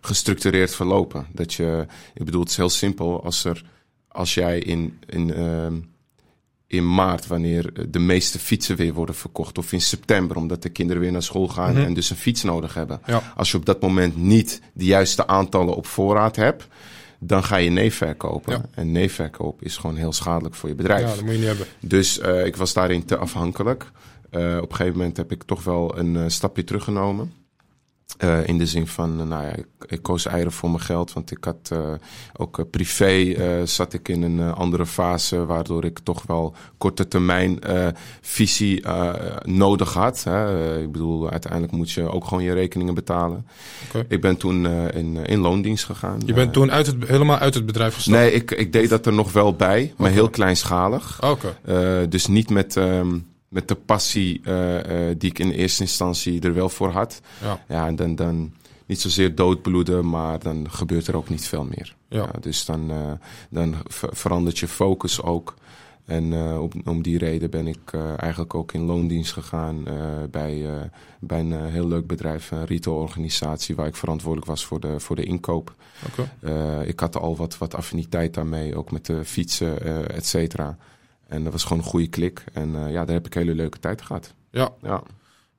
[0.00, 1.26] gestructureerd verlopen.
[1.32, 3.24] Dat je, ik bedoel, het is heel simpel.
[3.24, 3.64] Als, er,
[4.08, 5.74] als jij in, in ehm,
[6.70, 9.58] in maart, wanneer de meeste fietsen weer worden verkocht.
[9.58, 11.84] Of in september, omdat de kinderen weer naar school gaan Mhm.
[11.84, 13.00] en dus een fiets nodig hebben.
[13.06, 13.32] Ja.
[13.36, 16.66] Als je op dat moment niet de juiste aantallen op voorraad hebt,
[17.18, 18.52] dan ga je nee verkopen.
[18.52, 18.62] Ja.
[18.74, 21.00] En nee verkoop is gewoon heel schadelijk voor je bedrijf.
[21.08, 21.66] ja, dat moet je niet hebben.
[21.80, 23.90] Dus eh, ik was daarin te afhankelijk.
[24.30, 27.32] Eh, op een gegeven moment heb ik toch wel een eh, stapje teruggenomen.
[28.18, 31.12] Eh, in de zin van, eh, nou ja, ik, ik koos eieren voor mijn geld.
[31.12, 31.92] Want ik had eh,
[32.36, 33.34] ook privé
[33.66, 35.46] zat ik in een andere fase.
[35.46, 37.58] Waardoor ik toch wel korte termijn
[38.20, 38.84] visie
[39.44, 40.24] nodig had.
[40.24, 40.78] Hè.
[40.82, 43.46] Ik bedoel, uiteindelijk moet je ook gewoon je rekeningen betalen.
[44.08, 46.20] Ik ben toen in, in loondienst gegaan.
[46.26, 48.16] Je bent toen uit het, helemaal uit het bedrijf gestapt?
[48.16, 49.94] Nee, ik, ik deed dat er nog wel bij.
[49.96, 51.22] Maar heel kleinschalig.
[51.22, 51.56] Oké.
[52.08, 53.18] Dus niet met, ehm,
[53.50, 57.20] met de passie eh, eh, die ik in eerste instantie er wel voor had.
[57.42, 57.64] Ja.
[57.68, 58.52] Ja, en dan, dan
[58.86, 61.96] niet zozeer doodbloeden, maar dan gebeurt er ook niet veel meer.
[62.08, 62.18] Ja.
[62.18, 63.12] Ja, dus dan, eh,
[63.50, 65.54] dan ver- verandert je focus ook.
[66.04, 69.84] En op, om die reden ben ik eigenlijk ook in loondienst gegaan
[70.30, 70.66] bij,
[71.20, 75.24] bij een heel leuk bedrijf, een retailorganisatie, waar ik verantwoordelijk was voor de, voor de
[75.24, 75.74] inkoop.
[76.06, 76.30] Oké.
[76.40, 80.76] Eh, ik had al wat, wat affiniteit daarmee, ook met de fietsen, et cetera.
[81.30, 82.44] En dat was gewoon een goede klik.
[82.52, 84.34] En eh, ja, daar heb ik een hele leuke tijd gehad.
[84.50, 85.02] Ja, Ja,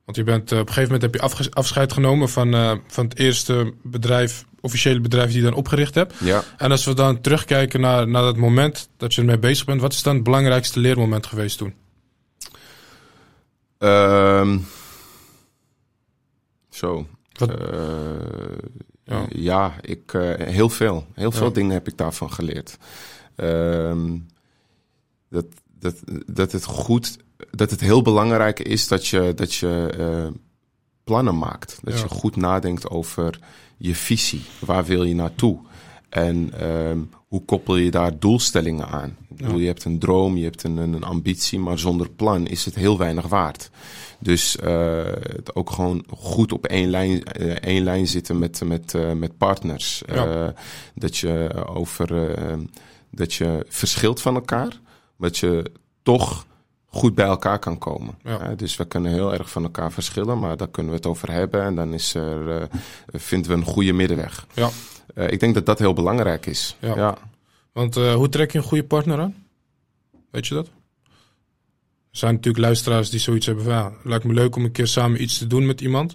[0.04, 3.04] want je bent, eh, op een gegeven moment heb je afscheid genomen van, eh, van
[3.04, 6.14] het eerste bedrijf, officiële bedrijf die je dan opgericht hebt.
[6.20, 6.42] ja.
[6.56, 9.92] En als we dan terugkijken naar, naar dat moment dat je ermee bezig bent, wat
[9.92, 11.74] is dan het belangrijkste leermoment geweest toen?
[13.78, 14.58] Ehm,
[16.68, 17.06] zo.
[19.04, 19.26] Ja.
[19.28, 19.74] ja.
[19.80, 21.06] ik, eh, heel veel.
[21.14, 21.52] Heel veel Ja.
[21.52, 22.78] dingen heb ik daarvan geleerd.
[23.36, 24.18] Ehm,
[25.28, 25.46] dat,
[25.82, 25.94] dat,
[26.26, 27.16] dat het goed,
[27.50, 30.40] dat het heel belangrijk is dat je, dat je eh,
[31.04, 31.78] plannen maakt.
[31.82, 32.00] Dat Ja.
[32.00, 33.38] je goed nadenkt over
[33.76, 34.42] je visie.
[34.58, 35.58] Waar wil je naartoe?
[36.08, 39.16] En ehm, hoe koppel je daar doelstellingen aan?
[39.30, 39.60] Ik bedoel, Ja.
[39.60, 42.98] Je hebt een droom, je hebt een, een ambitie, maar zonder plan is het heel
[42.98, 43.70] weinig waard.
[44.18, 48.94] Dus eh, het ook gewoon goed op één lijn, eh, één lijn zitten met, met,
[49.16, 50.02] met partners.
[50.06, 50.54] Ja.
[50.94, 52.08] Dat je over
[53.10, 54.80] dat je verschilt van elkaar,
[55.16, 55.72] maar dat je
[56.02, 56.46] toch
[56.86, 58.14] goed bij elkaar kan komen.
[58.24, 58.40] Ja.
[58.40, 61.32] Eh, dus we kunnen heel erg van elkaar verschillen, maar daar kunnen we het over
[61.32, 62.62] hebben en dan is er, eh,
[63.06, 64.46] vinden we een goede middenweg.
[64.54, 64.70] Ja.
[65.14, 66.76] Eh, ik denk dat dat heel belangrijk is.
[66.78, 66.96] Ja.
[66.96, 67.18] ja.
[67.72, 69.34] Want hoe trek je een goede partner aan?
[70.30, 70.66] Weet je dat?
[70.66, 73.72] Er zijn natuurlijk luisteraars die zoiets hebben van...
[73.72, 76.14] Ja, lijkt me leuk om een keer samen iets te doen met iemand.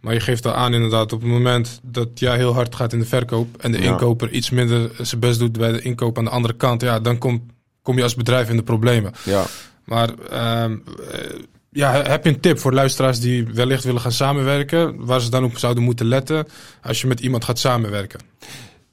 [0.00, 2.98] Maar je geeft al aan inderdaad op het moment dat jij heel hard gaat in
[2.98, 3.56] de verkoop...
[3.56, 3.90] en de Ja.
[3.90, 6.80] inkoper iets minder zijn best doet bij de inkoop aan de andere kant...
[6.82, 7.46] ja, dan kom,
[7.88, 9.12] kom je als bedrijf in de problemen.
[9.24, 9.44] ja.
[9.84, 10.76] Maar ehm,
[11.12, 11.38] eh,
[11.70, 15.04] ja, heb je een tip voor luisteraars die wellicht willen gaan samenwerken...
[15.06, 16.46] waar ze dan op zouden moeten letten
[16.82, 18.20] als je met iemand gaat samenwerken?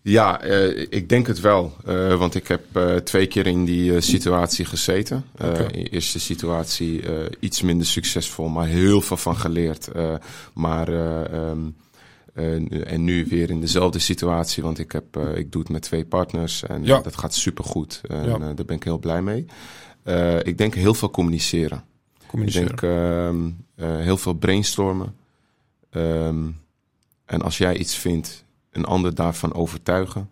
[0.01, 1.73] Ja, eh, ik denk het wel.
[1.85, 2.61] Eh, want ik heb
[3.03, 5.25] twee keer in die situatie gezeten.
[5.37, 7.03] De eerste situatie
[7.39, 9.89] iets minder succesvol, maar heel veel van geleerd.
[10.53, 11.51] Maar, eh,
[12.35, 15.81] eh, en nu weer in dezelfde situatie, want ik, heb, eh, ik doe het met
[15.81, 16.97] twee partners en Ja.
[16.97, 18.01] eh, dat gaat supergoed.
[18.07, 18.37] En Ja.
[18.37, 19.45] daar ben ik heel blij mee.
[20.43, 21.83] Ik denk heel veel communiceren.
[22.33, 25.15] Ik denk ehm, eh, heel veel brainstormen.
[25.89, 26.47] Ehm,
[27.25, 30.29] en als jij iets vindt, een ander daarvan overtuigen.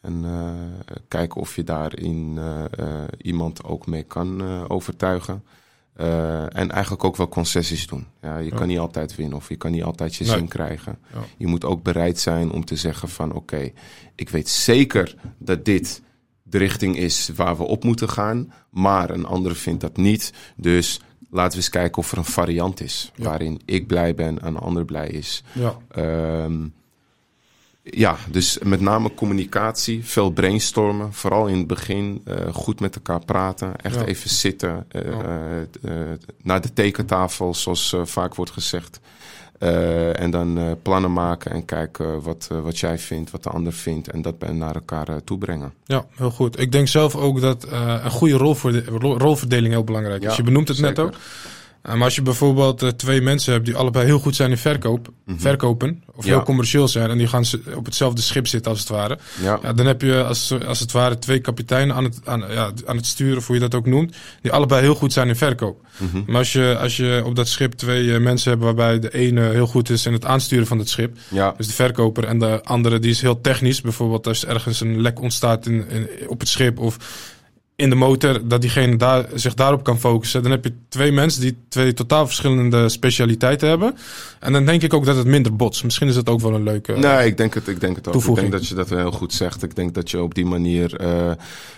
[0.00, 0.24] En
[1.08, 2.38] kijken of je daarin
[3.20, 5.44] iemand ook mee kan overtuigen.
[5.96, 8.06] Eh, en eigenlijk ook wel concessies doen.
[8.20, 8.56] Ja, je Ja.
[8.56, 10.32] kan niet altijd winnen of je kan niet altijd je Nee.
[10.36, 10.98] zin krijgen.
[11.12, 11.18] Ja.
[11.36, 13.70] Je moet ook bereid zijn om te zeggen van oké,
[14.14, 16.02] ik weet zeker dat dit
[16.42, 18.52] de richting is waar we op moeten gaan.
[18.70, 20.32] Maar een andere vindt dat niet.
[20.56, 21.00] Dus
[21.30, 23.12] laten we eens kijken of er een variant is.
[23.14, 23.24] Ja.
[23.24, 25.42] Waarin ik blij ben en een ander blij is.
[25.52, 26.66] Ja, Ehm,
[27.82, 31.12] ja, dus met name communicatie, veel brainstormen.
[31.12, 33.76] Vooral in het begin eh, goed met elkaar praten.
[33.76, 34.04] Echt Ja.
[34.04, 34.84] even zitten.
[34.88, 35.66] eh, eh,
[36.42, 39.00] naar de tekentafel, zoals vaak wordt gezegd.
[40.12, 44.10] En dan plannen maken en kijken wat, wat jij vindt, wat de ander vindt.
[44.10, 45.72] En dat bij- naar elkaar toebrengen.
[45.84, 46.60] Ja, heel goed.
[46.60, 47.66] Ik denk zelf ook dat
[48.02, 50.30] een goede rolverde- ro- rolverdeling heel belangrijk is.
[50.30, 51.12] Ja, je benoemt het net ook.
[51.86, 54.56] Uh, maar als je bijvoorbeeld eh, twee mensen hebt die allebei heel goed zijn in
[54.58, 55.38] verkoop, Mhm.
[55.38, 56.30] verkopen, of Ja.
[56.30, 59.58] heel commercieel zijn en die gaan ze op hetzelfde schip zitten als het ware, Ja,
[59.62, 62.96] ja, dan heb je als, als het ware twee kapiteinen aan het, aan, ja, aan
[62.96, 65.80] het sturen, of hoe je dat ook noemt, die allebei heel goed zijn in verkoop.
[65.96, 66.22] Mhm.
[66.26, 69.50] Maar als je, als je op dat schip twee eh, mensen hebt waarbij de ene
[69.50, 72.60] heel goed is in het aansturen van het schip, ja, dus de verkoper en de
[72.64, 73.80] andere die is heel technisch.
[73.80, 76.96] Bijvoorbeeld als ergens een lek ontstaat in, in, op het schip of
[77.76, 80.42] in de motor, dat diegene daar, zich daarop kan focussen.
[80.42, 83.96] Dan heb je twee mensen die twee totaal verschillende specialiteiten hebben.
[84.40, 85.82] En dan denk ik ook dat het minder bots.
[85.82, 86.92] Misschien is het ook wel een leuke...
[86.92, 88.12] Nee, ik denk het, ik denk het ook.
[88.12, 88.46] Toevoeging.
[88.46, 89.62] Ik denk dat je dat heel goed zegt.
[89.62, 91.30] Ik denk dat je op die manier eh,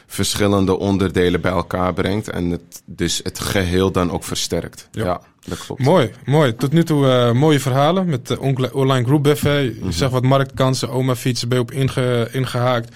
[0.06, 2.28] verschillende onderdelen bij elkaar brengt.
[2.28, 4.88] En het, dus het geheel dan ook versterkt.
[4.92, 5.04] Ja.
[5.04, 5.82] Ja, dat klopt.
[5.82, 6.54] Mooi, mooi.
[6.54, 8.40] Tot nu toe eh, mooie verhalen met de
[8.72, 9.76] online group buffet.
[9.76, 9.86] Mhm.
[9.86, 12.94] Je zegt wat marktkansen, oma fietsen, ben je op inge, ingehaakt.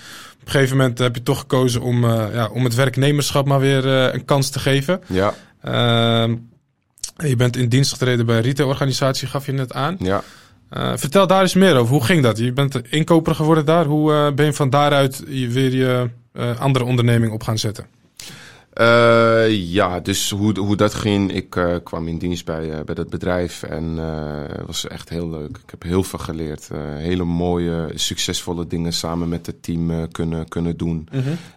[0.49, 3.61] Op een gegeven moment heb je toch gekozen om, eh, ja, om het werknemerschap maar
[3.61, 5.01] weer eh, een kans te geven.
[5.07, 6.37] Ja, Ehm,
[7.17, 9.97] je bent in dienst getreden bij een retailorganisatie, gaf je net aan.
[9.99, 10.23] ja.
[10.71, 11.93] Eh, vertel daar eens meer over.
[11.95, 12.39] Hoe ging dat?
[12.39, 13.85] Je bent inkoper geworden daar.
[13.85, 16.11] Hoe ben je van daaruit je- weer je
[16.59, 17.87] andere onderneming op gaan zetten?
[18.79, 21.33] Eh, ja, dus hoe, hoe dat ging.
[21.33, 23.97] Ik eh, kwam in dienst bij, eh, bij dat bedrijf en
[24.57, 25.49] het was echt heel leuk.
[25.65, 26.69] Ik heb heel veel geleerd.
[26.97, 31.09] Hele mooie, succesvolle dingen samen met het team kunnen, kunnen doen.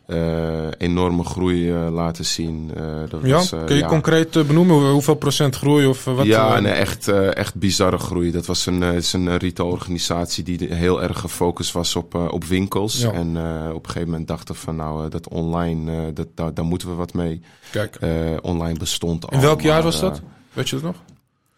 [0.06, 2.72] Eh, enorme groei laten zien.
[3.10, 3.88] Dat Ja, was, kun je ja.
[3.88, 6.26] concreet benoemen hoe- hoeveel procent groei of wat?
[6.26, 8.32] ja, nee, echt, echt bizarre groei.
[8.32, 13.02] Dat was een, is een retailorganisatie die heel erg gefocust was op, op winkels.
[13.02, 13.12] Ja.
[13.12, 13.28] En
[13.74, 17.10] op een gegeven moment dachten van nou, dat online, dat, daar, daar moeten we wat
[17.14, 17.42] mee.
[17.72, 19.34] Kijk, Eh, online bestond al.
[19.34, 20.18] in welk jaar maar, was dat?
[20.18, 20.96] eh, Weet je dat nog?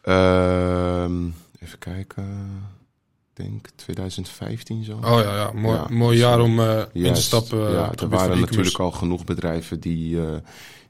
[0.02, 1.26] Ehm,
[1.60, 2.24] even kijken.
[3.36, 4.94] Ik denk 2015 zo.
[5.04, 5.52] Oh ja, ja.
[5.54, 7.72] Mooi, Ja, mooi jaar om eh, in te stappen.
[7.72, 10.20] ja, er waren natuurlijk al genoeg bedrijven die,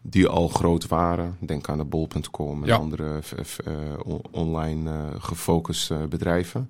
[0.06, 1.38] die al groot waren.
[1.39, 2.76] Denk aan de bol.com en Ja.
[2.76, 3.20] andere
[3.66, 6.70] eh, on- online eh, gefocuste bedrijven.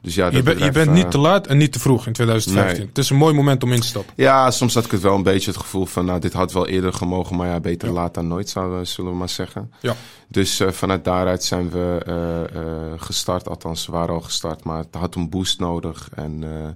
[0.00, 2.78] Dus ja, Je, je bent niet eh, te laat en niet te vroeg in 2015.
[2.78, 2.88] Nee.
[2.88, 4.12] Het is een mooi moment om in te stappen.
[4.16, 6.66] Ja, soms had ik het wel een beetje het gevoel van, nou, dit had wel
[6.68, 7.94] eerder gemogen, maar ja, beter Ja.
[7.94, 9.72] laat dan nooit, zouden, zullen we maar zeggen.
[9.80, 9.94] Ja.
[10.28, 14.78] Dus eh, vanuit daaruit zijn we eh, eh, gestart, althans, we waren al gestart, maar
[14.78, 16.08] het had een boost nodig.
[16.14, 16.68] En eh,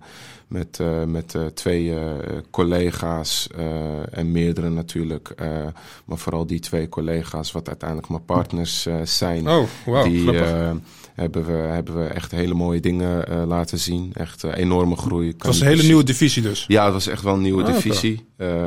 [0.49, 2.13] met, eh, met eh, twee eh,
[2.51, 3.49] collega's
[4.11, 5.35] en meerdere natuurlijk,
[6.05, 9.49] maar vooral die twee collega's, wat uiteindelijk mijn partners zijn.
[9.49, 10.31] Oh, wauw, die
[11.15, 14.11] hebben, we, hebben we echt hele mooie dingen laten zien.
[14.15, 15.29] Echt enorme groei.
[15.29, 16.65] het was een hele nieuwe divisie dus.
[16.69, 18.27] Ja, het was echt wel een nieuwe Ah, divisie.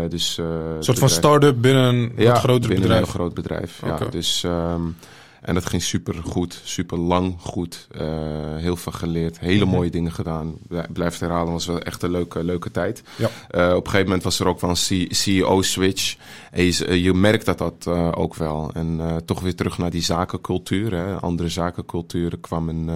[0.10, 3.02] Dus, Een soort van start-up binnen een ja, groter binnen bedrijf.
[3.02, 3.82] een heel groot bedrijf.
[3.86, 4.82] Ja, dus, ehm,
[5.42, 7.88] en dat ging super goed, super lang goed.
[7.92, 8.08] Eh,
[8.56, 9.74] heel veel geleerd, hele Mhm.
[9.76, 10.54] mooie dingen gedaan.
[10.68, 13.04] Blij- Blijf het herhalen, was wel echt een leuke, leuke tijd.
[13.18, 13.30] Ja.
[13.50, 16.16] Eh, op een gegeven moment was er ook wel een CEO-switch.
[16.54, 18.72] Je, eh, je merkt dat dat eh, ook wel.
[18.74, 20.94] En eh, toch weer terug naar die zakencultuur.
[20.94, 21.14] Hè.
[21.16, 22.32] Andere zakencultuur.
[22.32, 22.96] Er kwam een, eh,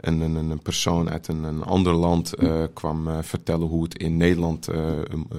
[0.00, 3.98] een, een, een persoon uit een, een ander land eh, kwam eh, vertellen hoe het
[3.98, 4.80] in Nederland eh,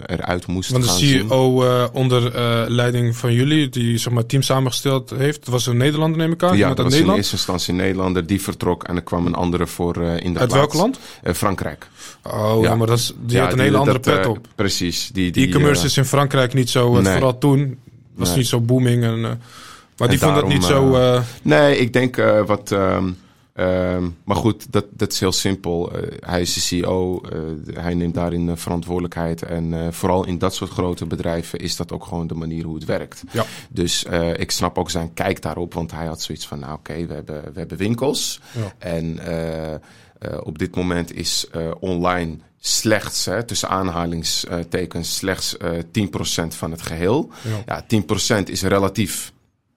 [0.05, 0.97] eruit moest Want de gaan.
[0.99, 5.65] CEO eh, onder eh, leiding van jullie, die zeg maar, het team samengesteld heeft, was
[5.65, 7.17] een Nederlander neem ik Ja, dat was in Nederland.
[7.17, 8.25] eerste instantie een Nederlander.
[8.25, 10.53] Die vertrok en er kwam een andere voor eh, in de Uit plaats.
[10.53, 10.99] welk land?
[11.23, 11.87] Eh, Frankrijk.
[12.23, 12.75] Oh, ja, Ja.
[12.75, 14.47] maar dat is, die Ja, had een hele andere dat, pet eh, op.
[14.55, 15.09] Precies.
[15.13, 17.11] Die, die, E-commerce is in Frankrijk niet zo, nee.
[17.13, 17.77] vooral toen,
[18.15, 18.37] was Nee.
[18.37, 19.03] niet zo booming.
[19.03, 19.19] En,
[19.97, 20.97] maar die vond dat niet zo...
[21.41, 22.71] Nee, ik denk wat.
[22.71, 23.09] ehm,
[23.53, 25.91] ehm, maar goed, dat, dat is heel simpel.
[25.91, 27.39] Eh, hij is de CEO, eh,
[27.83, 29.41] hij neemt daarin eh, verantwoordelijkheid.
[29.41, 32.85] En vooral in dat soort grote bedrijven is dat ook gewoon de manier hoe het
[32.85, 33.23] werkt.
[33.31, 33.45] Ja.
[33.69, 37.13] Dus ik snap ook zijn kijk daarop, want hij had zoiets van: nou, oké, we,
[37.13, 38.39] hebben, we hebben winkels.
[38.51, 38.73] Ja.
[38.77, 39.19] En
[40.43, 41.47] op dit moment is
[41.79, 47.31] online slechts, hè, tussen aanhalingstekens, slechts eh 10% van het geheel.
[47.65, 47.85] ja.
[47.87, 49.33] Ja, 10% is relatief.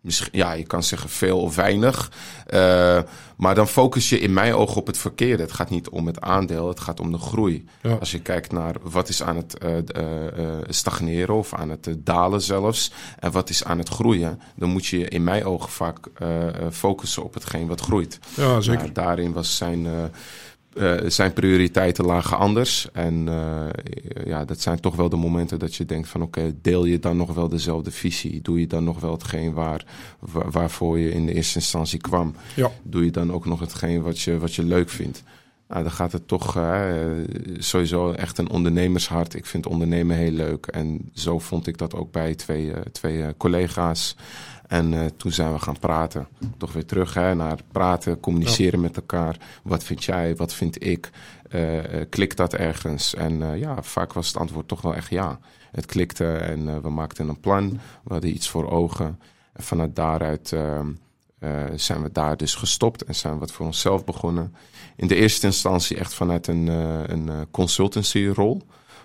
[0.07, 2.11] Misschien, ja, je kan zeggen veel of weinig.
[2.47, 2.99] Eh,
[3.37, 5.42] maar dan focus je in mijn ogen op het verkeerde.
[5.42, 7.64] Het gaat niet om het aandeel, het gaat om de groei.
[7.83, 7.95] Ja.
[7.95, 12.40] Als je kijkt naar wat is aan het eh, eh, stagneren of aan het dalen
[12.40, 12.92] zelfs.
[13.19, 14.40] En wat is aan het groeien.
[14.55, 15.99] Dan moet je in mijn ogen vaak
[16.71, 18.19] focussen op hetgeen wat groeit.
[18.35, 18.92] ja, zeker.
[18.92, 19.87] Daarin was zijn,
[20.77, 22.89] eh, zijn prioriteiten lagen anders.
[22.93, 26.85] En eh, ja, dat zijn toch wel de momenten dat je denkt van oké, deel
[26.85, 28.43] je dan nog wel dezelfde visie?
[28.43, 29.85] Doe je dan nog wel hetgeen waar,
[30.19, 32.35] waar- waarvoor je in de eerste instantie kwam?
[32.55, 32.71] Ja.
[32.83, 35.23] Doe je dan ook nog hetgeen wat je, wat je leuk vindt?
[35.69, 36.85] Nou, dan gaat het toch eh,
[37.59, 39.35] sowieso echt een ondernemershart.
[39.35, 40.67] Ik vind ondernemen heel leuk.
[40.67, 44.17] En zo vond ik dat ook bij twee, twee collega's.
[44.67, 46.29] En toen zijn we gaan praten.
[46.57, 49.37] Toch weer terug hè, naar praten, communiceren met elkaar.
[49.63, 51.11] Wat vind jij, wat vind ik?
[52.11, 53.15] klikt dat ergens?
[53.15, 55.39] En ja, vaak was het antwoord toch wel echt ja.
[55.71, 57.71] Het klikte en we maakten een plan.
[58.05, 59.21] We hadden iets voor ogen.
[59.53, 60.93] En vanuit daaruit ehm,
[61.75, 64.55] zijn we daar dus gestopt en zijn we wat voor onszelf begonnen
[64.97, 68.63] in de eerste instantie echt vanuit een, uh, een eh, consultancy rol.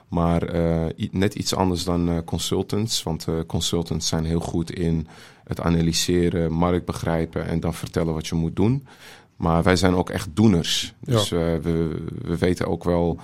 [0.07, 3.03] Maar uh, net iets anders dan uh, consultants.
[3.03, 5.07] Want uh, consultants zijn heel goed in
[5.51, 8.87] het analyseren, markt begrijpen en dan vertellen wat je moet doen.
[9.35, 10.93] Maar wij zijn ook echt doeners.
[10.99, 11.59] Dus ja.
[11.59, 13.19] we, we weten ook wel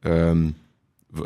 [0.00, 0.56] um,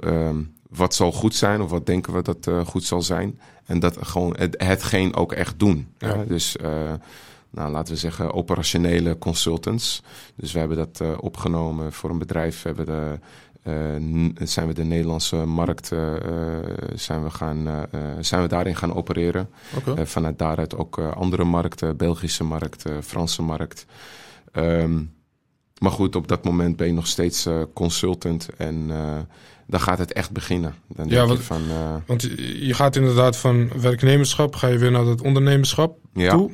[0.04, 3.40] um, wat zal goed zijn of wat denken we dat goed zal zijn.
[3.64, 5.88] En dat gewoon het, hetgeen ook echt doen.
[5.98, 6.24] Ja.
[6.24, 6.56] dus
[7.50, 10.02] nou, laten we zeggen, operationele consultants.
[10.34, 12.62] Dus we hebben dat opgenomen voor een bedrijf.
[12.62, 13.18] We hebben de,
[14.34, 16.14] zijn we de Nederlandse markt uh,
[16.94, 17.86] zijn we gaan,
[18.20, 19.48] zijn we daarin gaan opereren.
[19.76, 20.06] Okay.
[20.06, 23.86] vanuit daaruit ook andere markten, Belgische markt, Franse markt.
[24.52, 25.12] Um,
[25.78, 28.90] maar goed, op dat moment ben je nog steeds consultant en
[29.66, 30.74] dan gaat het echt beginnen.
[30.86, 31.94] Dan ja, want, van, uh...
[32.06, 32.22] want
[32.60, 36.30] je gaat inderdaad van werknemerschap, ga je weer naar het ondernemerschap ja.
[36.30, 36.50] toe.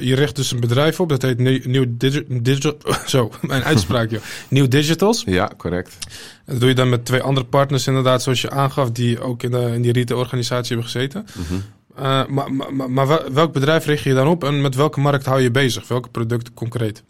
[0.00, 2.76] Je richt dus een bedrijf op, dat heet Nieuw Digital...
[3.06, 4.20] Zo, mijn uitspraak, joh.
[4.48, 5.22] Nieuw Digitals.
[5.26, 5.98] Ja, correct.
[6.44, 9.50] Dat doe je dan met twee andere partners inderdaad, zoals je aangaf, die ook in,
[9.50, 11.26] de, in die retail-organisatie hebben gezeten.
[11.34, 11.62] Mm -hmm.
[11.98, 15.40] Uh, maar, maar, maar, welk bedrijf richt je dan op en met welke markt hou
[15.40, 15.88] je bezig?
[15.88, 17.02] Welke producten concreet?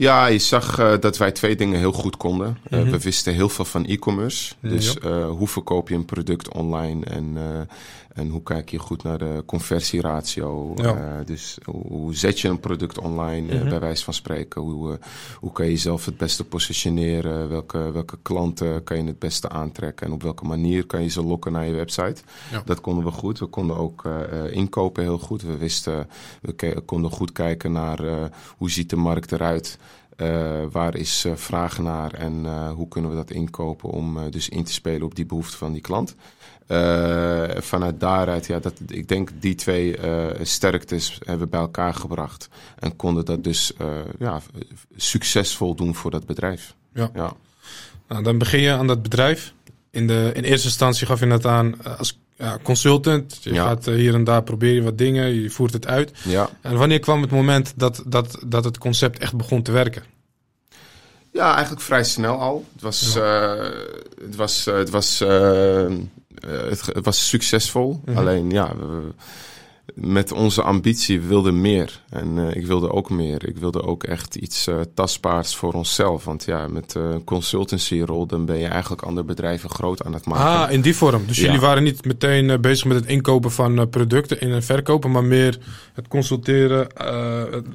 [0.00, 2.58] Ja, je zag uh, dat wij twee dingen heel goed konden.
[2.70, 2.90] Mm -hmm.
[2.90, 4.54] We wisten heel veel van e-commerce.
[4.60, 5.26] Dus ja.
[5.26, 7.36] hoe verkoop je een product online en
[8.14, 10.72] en hoe kijk je goed naar de conversieratio?
[10.76, 11.22] Ja.
[11.24, 14.60] Dus hoe, hoe, zet je een product online, uh, bij wijze van spreken?
[14.60, 14.98] Hoe,
[15.40, 17.48] hoe kan je jezelf het beste positioneren?
[17.48, 20.06] Welke, welke klanten kan je het beste aantrekken?
[20.06, 22.22] En op welke manier kan je ze lokken naar je website?
[22.50, 22.62] Ja.
[22.64, 23.38] Dat konden we goed.
[23.38, 24.04] We konden ook
[24.50, 25.42] inkopen heel goed.
[25.42, 26.08] We wisten,
[26.40, 29.78] we konden goed kijken naar hoe ziet de markt eruit?
[30.20, 34.48] Uh, waar is uh, vraag naar en uh, hoe kunnen we dat inkopen om dus
[34.48, 36.14] in te spelen op die behoefte van die klant?
[37.56, 39.98] vanuit daaruit, ja, dat, ik denk die twee
[40.42, 43.72] sterktes hebben we bij elkaar gebracht en konden dat dus
[44.18, 44.40] ja,
[44.96, 46.74] succesvol doen voor dat bedrijf.
[46.94, 47.10] Ja.
[47.14, 47.32] ja.
[48.08, 49.54] Nou, dan begin je aan dat bedrijf.
[49.90, 53.38] In, de, in eerste instantie gaf je net aan als ja, consultant.
[53.42, 56.12] Je gaat uh, hier en daar proberen wat dingen, je voert het uit.
[56.24, 56.50] Ja.
[56.60, 60.02] En wanneer kwam het moment dat, dat, dat het concept echt begon te werken?
[61.32, 62.64] Ja, eigenlijk vrij snel al.
[62.72, 63.56] Het was, ja.
[63.56, 63.70] uh,
[64.24, 67.92] het was, uh, het was, het, het, was succesvol.
[67.92, 68.16] Mm -hmm.
[68.16, 69.12] Alleen ja, we,
[69.94, 72.00] met onze ambitie, wilden meer.
[72.08, 73.48] En uh, ik wilde ook meer.
[73.48, 76.24] Ik wilde ook echt iets uh, tastbaars voor onszelf.
[76.24, 80.26] Want ja, met uh, consultancy rol, dan ben je eigenlijk andere bedrijven groot aan het
[80.26, 80.66] maken.
[80.66, 81.22] Ah, in die vorm.
[81.26, 81.44] Dus ja.
[81.44, 85.58] jullie waren niet meteen bezig met het inkopen van producten in en verkopen, maar meer
[85.94, 86.86] het consulteren,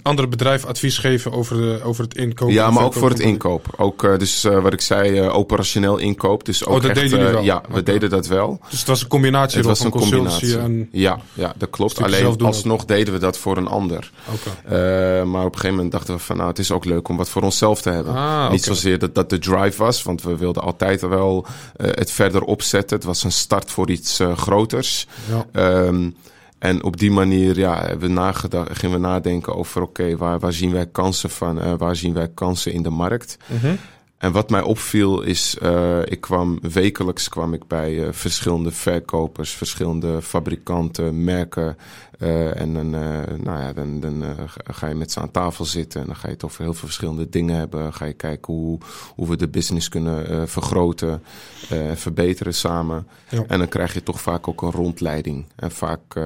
[0.02, 2.54] andere bedrijven advies geven over, de, over het inkopen.
[2.54, 3.74] Ja, maar ook voor het inkoop.
[3.78, 6.46] Ook dus wat ik zei, operationeel inkoop.
[6.46, 7.44] Dus ook oh, dat echt, deden jullie wel?
[7.44, 7.84] Ja, we okay.
[7.84, 8.60] deden dat wel.
[8.70, 10.90] Dus het was een combinatie het was van een combinatie en...
[10.92, 12.04] Ja, ja, dat klopt.
[12.06, 12.88] Alleen alsnog ook.
[12.88, 14.12] deden we dat voor een ander.
[14.34, 15.20] Okay.
[15.20, 17.18] Uh, maar op een gegeven moment dachten we van nou, het is ook leuk om
[17.18, 18.14] wat voor onszelf te hebben.
[18.14, 21.46] Ah, Niet zozeer dat dat de drive was, want we wilden altijd wel
[21.78, 22.98] uh, het verder opzetten.
[22.98, 25.08] Het was een start voor iets uh, groters.
[25.52, 25.86] Ja.
[25.86, 26.16] Um,
[26.60, 30.40] en op die manier ja, hebben we nagedacht, gingen we nadenken over oké, okay, waar,
[30.40, 33.38] waar zien wij kansen van, waar zien wij kansen in de markt.
[33.48, 33.78] Mm -hmm.
[34.26, 39.52] En wat mij opviel is, uh, ik kwam wekelijks kwam ik bij uh, verschillende verkopers,
[39.52, 41.78] verschillende fabrikanten, merken.
[42.20, 44.24] Uh, en dan, nou ja, dan, dan
[44.64, 46.88] ga je met ze aan tafel zitten en dan ga je het over heel veel
[46.88, 47.94] verschillende dingen hebben.
[47.94, 48.80] Ga je kijken hoe,
[49.16, 51.24] hoe we de business kunnen vergroten
[51.70, 53.08] en verbeteren samen.
[53.30, 53.44] Ja.
[53.48, 55.46] En dan krijg je toch vaak ook een rondleiding.
[55.56, 56.18] En vaak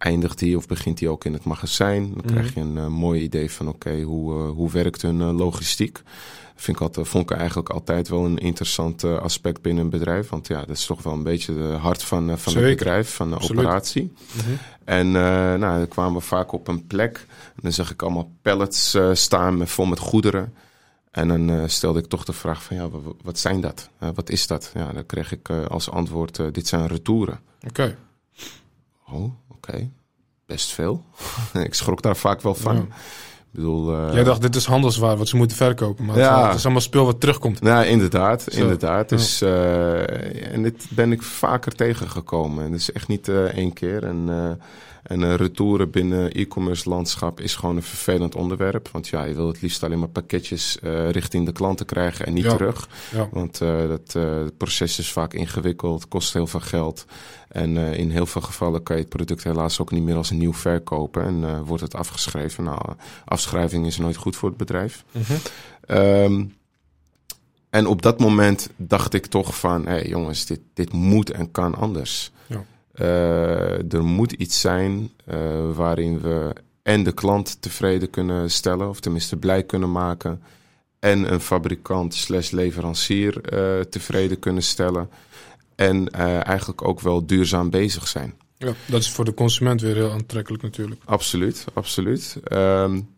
[0.00, 2.12] eindigt die of begint die ook in het magazijn.
[2.12, 5.20] Dan krijg je een uh, mooi idee van oké, okay, hoe, uh, hoe werkt hun
[5.20, 6.02] uh, logistiek.
[6.60, 10.28] Vind ik altijd, vond ik eigenlijk altijd wel een interessant aspect binnen een bedrijf.
[10.28, 13.28] Want ja, dat is toch wel een beetje de hart van, van het bedrijf, van
[13.28, 13.64] de Absoluut.
[13.64, 14.02] operatie.
[14.02, 14.58] Mm -hmm.
[14.84, 17.26] En nou, dan kwamen we vaak op een plek.
[17.54, 20.54] En dan zag ik allemaal pallets staan met, vol met goederen.
[21.10, 22.88] En dan stelde ik toch de vraag van ja,
[23.22, 23.90] wat zijn dat?
[24.14, 24.70] wat is dat?
[24.74, 27.40] Ja, dan kreeg ik als antwoord, dit zijn retouren.
[27.68, 27.68] Oké.
[27.68, 27.96] Okay.
[29.06, 29.34] Oh, oké.
[29.48, 29.90] Okay.
[30.46, 31.04] Best veel.
[31.68, 32.76] ik schrok daar vaak wel van.
[32.76, 32.86] Ja.
[33.52, 36.04] Bedoel, uh, Jij dacht, dit is handelswaar wat ze moeten verkopen.
[36.04, 36.46] Maar ja.
[36.46, 37.58] het is allemaal speel wat terugkomt.
[37.62, 38.46] Ja, inderdaad.
[38.48, 38.60] Zo.
[38.60, 39.08] inderdaad.
[39.08, 42.64] Dus, uh, en dit ben ik vaker tegengekomen.
[42.64, 44.04] En dat is echt niet uh, één keer.
[44.04, 44.28] En,
[45.02, 48.88] en uh, retouren binnen e-commerce landschap is gewoon een vervelend onderwerp.
[48.92, 52.34] Want ja, je wil het liefst alleen maar pakketjes uh, richting de klanten krijgen en
[52.34, 52.56] niet ja.
[52.56, 52.88] terug.
[53.12, 53.28] Ja.
[53.32, 57.04] Want uh, dat het proces is vaak ingewikkeld, kost heel veel geld.
[57.48, 60.54] En in heel veel gevallen kan je het product helaas ook niet meer als nieuw
[60.54, 61.24] verkopen.
[61.24, 62.64] En wordt het afgeschreven.
[62.64, 62.80] Nou,
[63.24, 65.04] afschrijving is nooit goed voor het bedrijf.
[65.86, 66.44] Ehm,
[67.70, 71.50] en op dat moment dacht ik toch van, hé hey jongens, dit, dit moet en
[71.50, 72.32] kan anders.
[73.00, 73.78] Ja.
[73.88, 75.10] er moet iets zijn
[75.74, 80.42] waarin we en de klant tevreden kunnen stellen, of tenminste blij kunnen maken.
[80.98, 85.10] En een fabrikant slash leverancier uh, tevreden kunnen stellen.
[85.74, 86.10] En
[86.44, 88.34] eigenlijk ook wel duurzaam bezig zijn.
[88.56, 91.00] Ja, dat is voor de consument weer heel aantrekkelijk natuurlijk.
[91.04, 92.36] Absoluut, absoluut.
[92.52, 93.08] Um,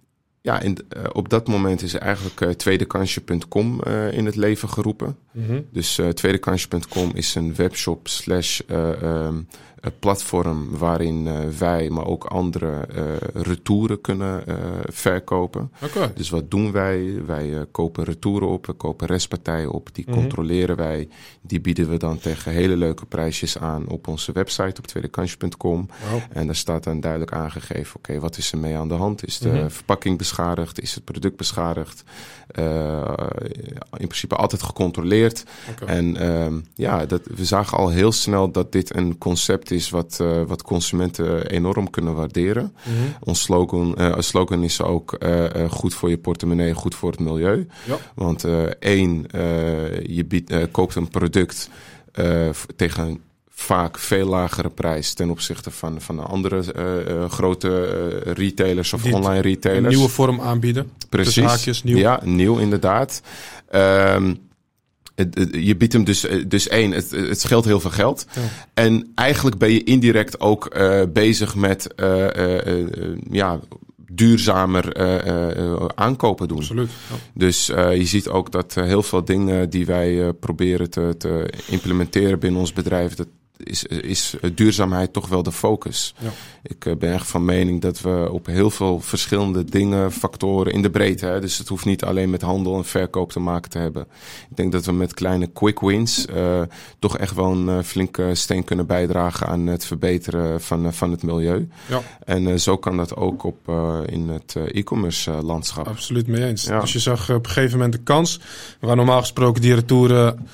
[0.40, 5.16] ja, in, uh, op dat moment is eigenlijk uh, tweedekansje.com uh, in het leven geroepen.
[5.32, 5.66] Mm -hmm.
[5.70, 9.48] Dus tweedekansje.com is een webshop slash um,
[9.90, 13.02] platform waarin uh, wij, maar ook andere uh,
[13.42, 14.54] retouren kunnen uh,
[14.84, 15.72] verkopen.
[15.82, 16.12] Okay.
[16.14, 17.22] Dus wat doen wij?
[17.26, 20.22] Wij kopen retouren op, we kopen restpartijen op, die mm -hmm.
[20.22, 21.08] controleren wij.
[21.40, 25.88] Die bieden we dan tegen hele leuke prijsjes aan op onze website op tweedekansje.com.
[26.10, 26.20] Wow.
[26.32, 29.26] En daar staat dan duidelijk aangegeven, oké, okay, wat is er mee aan de hand?
[29.26, 29.70] Is de mm -hmm.
[29.70, 30.80] verpakking beschadigd?
[30.80, 32.04] Is het product beschadigd?
[33.96, 35.44] in principe altijd gecontroleerd.
[35.70, 35.96] Okay.
[35.96, 40.18] En ehm, ja, dat, we zagen al heel snel dat dit een concept is wat,
[40.22, 42.62] uh, wat consumenten enorm kunnen waarderen.
[42.62, 43.14] Mm -hmm.
[43.20, 47.66] Ons slogan, uh, slogan is ook uh, goed voor je portemonnee, goed voor het milieu.
[47.84, 47.96] Ja.
[48.14, 48.44] Want
[48.78, 49.26] één,
[50.06, 51.70] je biedt, koopt een product
[52.76, 53.20] tegen
[53.62, 57.68] vaak veel lagere prijs ten opzichte van, van andere uh, grote
[58.26, 59.84] uh, retailers of Die online retailers.
[59.84, 60.90] Een nieuwe vorm aanbieden.
[61.08, 61.44] Precies.
[61.44, 61.96] Haakjes, nieuw.
[61.96, 63.22] Ja, nieuw inderdaad.
[63.74, 64.50] Um,
[65.50, 68.26] je biedt hem dus, dus één, het, het scheelt heel veel geld.
[68.34, 68.40] Ja.
[68.74, 73.60] En eigenlijk ben je indirect ook uh, bezig met uh, uh, ja,
[74.12, 74.96] duurzamer
[75.94, 76.58] aankopen doen.
[76.58, 76.90] Absoluut.
[77.10, 77.16] Ja.
[77.34, 82.60] Dus je ziet ook dat heel veel dingen die wij proberen te, te implementeren binnen
[82.60, 83.28] ons bedrijf, dat
[83.62, 86.14] is, is duurzaamheid toch wel de focus.
[86.18, 86.30] Ja.
[86.62, 90.82] Ik eh, ben echt van mening dat we op heel veel verschillende dingen, factoren in
[90.82, 93.78] de breedte, hè, dus het hoeft niet alleen met handel en verkoop te maken te
[93.78, 94.06] hebben.
[94.50, 96.62] Ik denk dat we met kleine quick wins uh,
[96.98, 101.22] toch echt wel een uh, flinke steen kunnen bijdragen aan het verbeteren van, van het
[101.22, 101.68] milieu.
[101.88, 102.00] Ja.
[102.24, 103.68] En zo kan dat ook op,
[104.06, 105.88] in het e-commerce landschap.
[105.88, 106.64] Absoluut mee eens.
[106.64, 106.80] Ja.
[106.80, 108.40] Dus je zag op een gegeven moment de kans,
[108.80, 110.48] waar normaal gesproken die retouren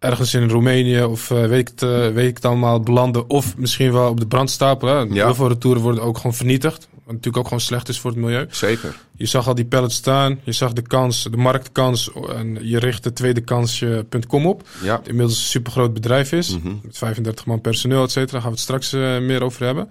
[0.00, 3.30] ergens in Roemenië of uh, weet, ik het, uh, weet ik het allemaal belanden.
[3.30, 4.88] Of misschien wel op de brandstapel.
[4.88, 4.94] Hè.
[4.94, 5.24] Ja.
[5.24, 6.88] Heel veel retouren worden ook gewoon vernietigd.
[6.90, 8.46] Wat natuurlijk ook gewoon slecht is voor het milieu.
[8.50, 8.96] Zeker.
[9.16, 10.40] Je zag al die pallets staan.
[10.42, 12.10] Je zag de kans, de marktkans.
[12.34, 14.68] En je richtte tweedekansje.com op.
[14.82, 14.96] Ja.
[14.96, 16.56] Dat inmiddels een supergroot bedrijf is.
[16.56, 16.80] Mm -hmm.
[16.82, 18.32] Met 35 man personeel, et cetera.
[18.32, 19.88] Daar gaan we het straks uh, meer over hebben.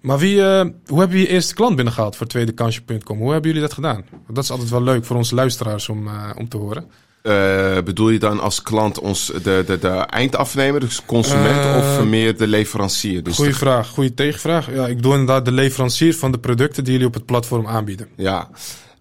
[0.00, 0.42] maar wie,
[0.86, 3.18] hoe hebben je je eerste klant binnengehaald voor tweedekansje.com?
[3.18, 4.04] Hoe hebben jullie dat gedaan?
[4.28, 6.90] Dat is altijd wel leuk voor onze luisteraars om, om te horen.
[7.22, 12.04] Uh, bedoel je dan als klant ons de, de, de eindafnemer, dus consument, uh, of
[12.04, 13.22] meer de leverancier?
[13.22, 13.56] Dus goeie de...
[13.56, 14.74] vraag, goede tegenvraag.
[14.74, 18.08] Ja, ik bedoel inderdaad de leverancier van de producten die jullie op het platform aanbieden.
[18.16, 18.50] Ja,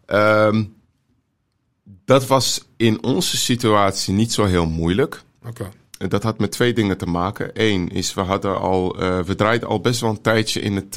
[0.07, 0.74] um,
[2.05, 5.24] dat was in onze situatie niet zo heel moeilijk.
[5.47, 5.61] Oké.
[5.97, 6.09] Okay.
[6.09, 7.51] Dat had met twee dingen te maken.
[7.53, 10.95] Eén is, we hadden al, uh, we draaiden al best wel een tijdje in het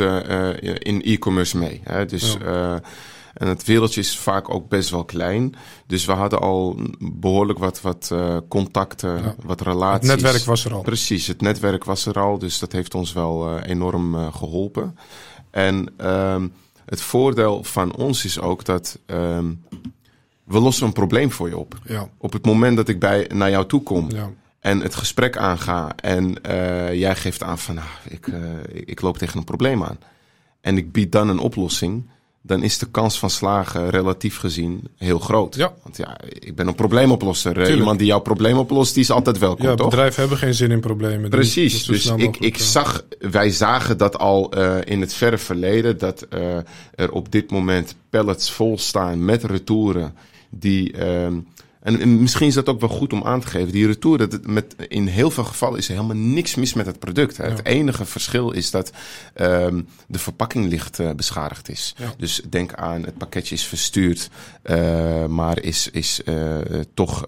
[0.78, 1.80] in e-commerce mee.
[1.84, 2.06] Hè?
[2.06, 2.82] Dus ja.
[3.34, 5.54] En het wereldje is vaak ook best wel klein.
[5.86, 9.34] Dus we hadden al behoorlijk wat, wat uh, contacten, ja.
[9.44, 10.10] wat relaties.
[10.10, 10.82] Het netwerk was er al.
[10.82, 12.38] Precies, het netwerk was er al.
[12.38, 14.98] Dus dat heeft ons wel uh, enorm uh, geholpen.
[15.50, 16.52] En um,
[16.84, 19.64] het voordeel van ons is ook dat um,
[20.44, 21.78] we lossen een probleem voor je op.
[21.84, 22.08] Ja.
[22.18, 24.10] Op het moment dat ik bij, naar jou toe kom.
[24.10, 24.30] Ja
[24.62, 28.36] en het gesprek aanga en uh, jij geeft aan van nou, ik, uh,
[28.72, 29.98] ik loop tegen een probleem aan.
[30.60, 32.08] En ik bied dan een oplossing
[32.43, 35.55] dan is de kans van slagen relatief gezien heel groot.
[35.55, 35.72] Ja.
[35.82, 37.53] Want ja, ik ben een probleemoplosser.
[37.53, 37.76] Tuurlijk.
[37.76, 39.88] Iemand die jouw probleem oplost, die is altijd welkom, ja, toch?
[39.88, 41.30] bedrijven hebben geen zin in problemen.
[41.30, 41.84] Precies.
[41.84, 46.57] Dus ik, ik zag, wij zagen dat al uh, in het verre verleden, dat uh,
[46.95, 50.14] er op dit moment pallets vol staan met retouren
[50.51, 50.93] die...
[50.97, 51.26] Uh,
[51.82, 53.72] en misschien is dat ook wel goed om aan te geven.
[53.72, 56.98] Die retour, dat met, in heel veel gevallen is er helemaal niks mis met het
[56.98, 57.36] product.
[57.36, 57.44] Ja.
[57.44, 58.92] Het enige verschil is dat
[59.34, 61.94] um, de verpakking licht uh, beschadigd is.
[61.96, 62.14] Ja.
[62.16, 64.30] Dus denk aan, het pakketje is verstuurd,
[64.64, 66.58] uh, maar is, is uh,
[66.94, 67.24] toch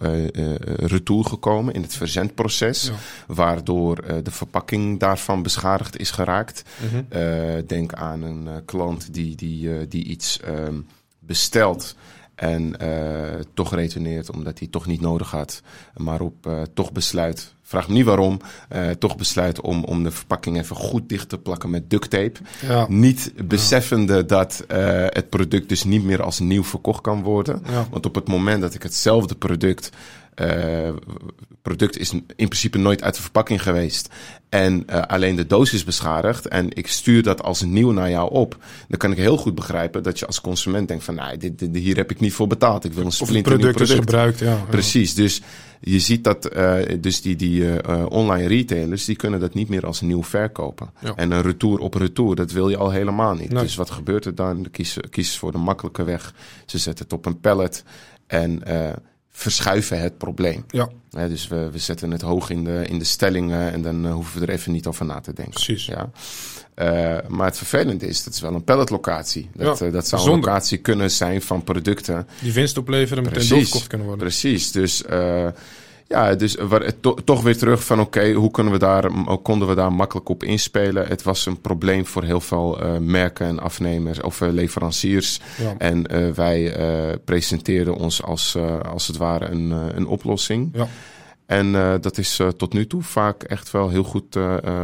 [0.76, 2.84] retour gekomen in het verzendproces.
[2.84, 3.34] Ja.
[3.34, 6.62] Waardoor de verpakking daarvan beschadigd is geraakt.
[6.82, 7.66] Mm -hmm.
[7.66, 10.86] denk aan een klant die, die, die iets um,
[11.18, 11.94] bestelt.
[12.34, 15.62] En uh, toch retourneert omdat hij toch niet nodig had.
[15.96, 18.40] Maar op uh, toch besluit vraag me niet waarom,
[18.72, 22.40] uh, toch besluit om, om de verpakking even goed dicht te plakken met duct tape.
[22.66, 22.86] Ja.
[22.88, 27.62] Niet beseffende dat het product dus niet meer als nieuw verkocht kan worden.
[27.70, 27.86] Ja.
[27.90, 29.90] Want op het moment dat ik hetzelfde product
[30.40, 30.88] uh,
[31.62, 34.08] product is in principe nooit uit de verpakking geweest.
[34.48, 36.48] En uh, alleen de doos is beschadigd.
[36.48, 38.56] En ik stuur dat als nieuw naar jou op.
[38.88, 41.14] Dan kan ik heel goed begrijpen dat je als consument denkt van...
[41.14, 42.84] Nee, dit, dit, hier heb ik niet voor betaald.
[42.84, 43.90] Ik wil een splinternieuw product, product.
[43.90, 44.64] is gebruikt, ja.
[44.70, 45.42] Precies, dus
[45.80, 49.04] je ziet dat uh, dus die, die uh, online retailers...
[49.04, 50.90] die kunnen dat niet meer als nieuw verkopen.
[51.00, 51.14] Ja.
[51.14, 53.52] En een retour op retour, dat wil je al helemaal niet.
[53.52, 53.62] Nee.
[53.62, 54.62] Dus wat gebeurt er dan?
[54.62, 56.34] De kiezen, kiezen voor de makkelijke weg.
[56.66, 57.84] Ze zetten het op een pallet
[58.26, 58.62] en...
[59.36, 60.64] Verschuiven het probleem.
[60.68, 64.06] Ja, Ja, dus we, we zetten het hoog in de, in de stellingen en dan
[64.06, 65.54] uh, hoeven we er even niet over na te denken.
[65.54, 65.86] Precies.
[65.86, 66.10] Ja.
[66.76, 69.50] Uh, maar het vervelende is, dat is wel een palletlocatie.
[69.54, 70.36] Dat, Ja, uh, dat zou zonde.
[70.38, 72.26] een locatie kunnen zijn van producten.
[72.40, 73.50] die winst opleveren en meteen Precies.
[73.50, 74.26] doorverkocht kunnen worden.
[74.26, 75.02] Precies, dus...
[75.10, 75.48] Uh,
[76.14, 79.10] ja, dus waar, to, toch weer terug van oké, okay, hoe kunnen we daar,
[79.42, 81.06] konden we daar makkelijk op inspelen?
[81.06, 85.40] Het was een probleem voor heel veel uh, merken en afnemers of uh, leveranciers.
[85.58, 85.74] Ja.
[85.78, 86.76] En uh, wij
[87.24, 88.56] presenteerden ons als,
[88.92, 90.70] als het ware een, een oplossing.
[90.72, 90.86] Ja.
[91.46, 94.36] En dat is tot nu toe vaak echt wel heel goed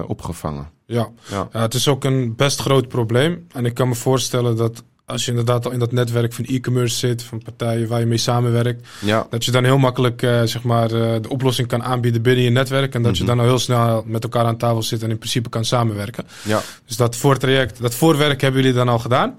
[0.06, 0.68] opgevangen.
[0.86, 1.08] Ja.
[1.30, 1.48] Ja.
[1.52, 3.46] ja, het is ook een best groot probleem.
[3.52, 6.96] En ik kan me voorstellen dat als je inderdaad al in dat netwerk van e-commerce
[6.96, 9.26] zit, van partijen waar je mee samenwerkt, ja.
[9.30, 12.50] dat je dan heel makkelijk uh, zeg maar, uh, de oplossing kan aanbieden binnen je
[12.50, 12.94] netwerk.
[12.94, 13.20] En dat Mhm.
[13.20, 16.24] je dan al heel snel met elkaar aan tafel zit en in principe kan samenwerken.
[16.42, 16.62] Ja.
[16.86, 19.34] Dus dat voortraject, dat voorwerk hebben jullie dan al gedaan.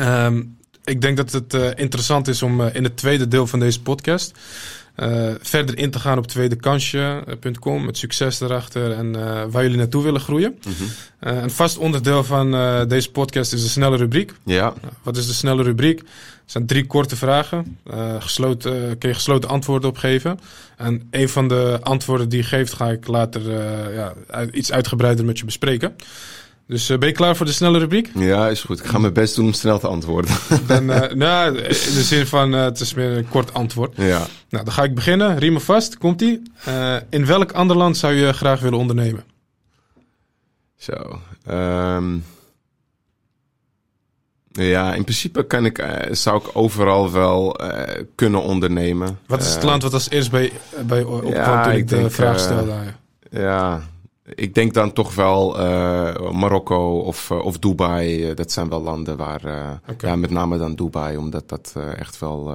[0.00, 3.82] Um, ik denk dat het uh, interessant is om in het tweede deel van deze
[3.82, 4.38] podcast
[4.96, 10.02] uh, verder in te gaan op tweedekansje.com met succes erachter en uh, waar jullie naartoe
[10.02, 10.58] willen groeien.
[10.66, 11.32] Mm -hmm.
[11.32, 12.50] uh, een vast onderdeel van
[12.88, 14.32] deze podcast is de snelle rubriek.
[14.44, 14.74] Ja.
[15.02, 15.98] wat is de snelle rubriek?
[15.98, 17.78] Het zijn drie korte vragen.
[18.18, 20.40] Gesloten, kun je gesloten antwoorden op geven.
[20.76, 23.50] En een van de antwoorden die je geeft ga ik later
[23.94, 24.14] ja,
[24.52, 25.94] iets uitgebreider met je bespreken.
[26.66, 28.10] Dus uh, ben je klaar voor de snelle rubriek?
[28.14, 28.78] Ja, is goed.
[28.78, 30.36] Ik ga mijn best doen om snel te antwoorden.
[30.66, 33.96] Dan, uh, nou, in de zin van, uh, het is meer een kort antwoord.
[33.96, 34.26] Ja.
[34.48, 35.38] Nou, dan ga ik beginnen.
[35.38, 36.42] Riemen vast, komt-ie.
[36.68, 39.24] Uh, in welk ander land zou je graag willen ondernemen?
[40.76, 41.20] Zo.
[41.50, 42.24] Um,
[44.52, 47.56] ja, in principe kan ik, zou ik overal wel
[48.14, 49.18] kunnen ondernemen.
[49.26, 50.52] Wat is het land wat als eerst bij,
[50.86, 52.74] bij opkwam ja, toen ik, ik de denk, vraag stelde?
[53.30, 53.82] Ja,
[54.24, 58.28] ik denk dan toch wel uh, Marokko of, uh, of Dubai.
[58.28, 59.40] Uh, dat zijn wel landen waar,
[59.90, 60.10] okay.
[60.10, 62.54] ja, met name dan Dubai, omdat dat echt wel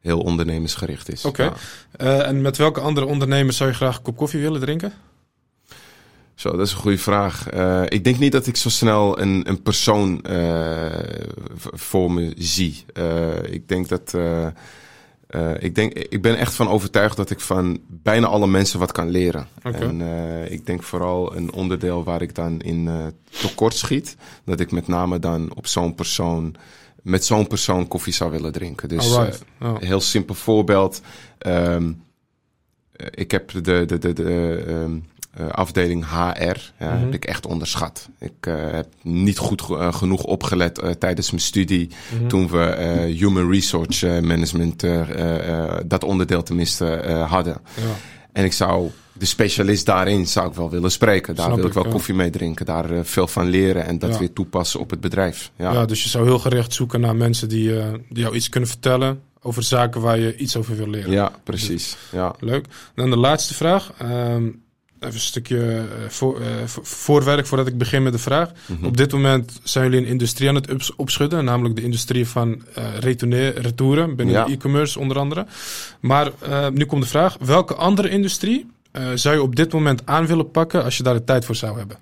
[0.00, 1.24] heel ondernemersgericht is.
[1.24, 1.42] Oké.
[1.42, 1.58] Okay.
[1.98, 2.22] Ja.
[2.22, 4.92] en met welke andere ondernemers zou je graag een kop koffie willen drinken?
[6.34, 7.50] Zo, dat is een goede vraag.
[7.88, 10.24] Ik denk niet dat ik zo snel een, een persoon
[11.72, 12.84] voor me zie.
[13.50, 14.14] Ik denk dat.
[15.58, 19.08] Ik, denk, ik ben echt van overtuigd dat ik van bijna alle mensen wat kan
[19.08, 19.48] leren.
[19.62, 19.80] Okay.
[19.80, 20.00] En
[20.52, 24.16] ik denk vooral een onderdeel waar ik dan in tekort schiet.
[24.44, 26.54] Dat ik met name dan op zo'n persoon.
[27.02, 28.88] Met zo'n persoon koffie zou willen drinken.
[28.88, 29.44] Dus Alright.
[29.60, 29.78] oh.
[29.78, 31.00] heel simpel voorbeeld.
[31.46, 32.02] Um,
[33.10, 33.60] ik heb de.
[33.60, 35.04] de, de, de um,
[35.40, 36.98] uh, afdeling HR mm -hmm.
[36.98, 38.08] heb ik echt onderschat.
[38.18, 42.28] Ik uh, heb niet goed ge uh, genoeg opgelet uh, tijdens mijn studie mm -hmm.
[42.28, 44.84] toen we human resource management
[45.86, 47.60] dat onderdeel tenminste hadden.
[47.74, 47.82] Ja.
[48.32, 51.34] En ik zou de specialist daarin zou ik wel willen spreken.
[51.34, 51.90] Daar Snap wil ik ik, wel ja.
[51.90, 54.18] koffie mee drinken, daar veel van leren en dat Ja.
[54.18, 55.50] weer toepassen op het bedrijf.
[55.56, 58.48] Ja, Ja, dus je zou heel gericht zoeken naar mensen die, eh, die jou iets
[58.48, 61.10] kunnen vertellen over zaken waar je iets over wil leren.
[61.10, 61.96] ja precies.
[62.12, 62.34] Ja.
[62.40, 62.66] Leuk.
[62.94, 63.92] Dan de laatste vraag.
[63.98, 64.48] Ehm,
[65.00, 68.50] even een stukje eh, voor, eh, voor- voorwerk voordat ik begin met de vraag.
[68.66, 68.84] Mhm.
[68.84, 72.62] Op dit moment zijn jullie een industrie aan het ups- opschudden, namelijk de industrie van
[72.74, 72.84] eh
[73.54, 74.46] retouren, binnen Ja.
[74.48, 75.46] e-commerce onder andere.
[76.00, 76.30] Maar
[76.72, 78.66] nu komt de vraag: welke andere industrie
[79.14, 81.78] zou je op dit moment aan willen pakken als je daar de tijd voor zou
[81.78, 81.96] hebben?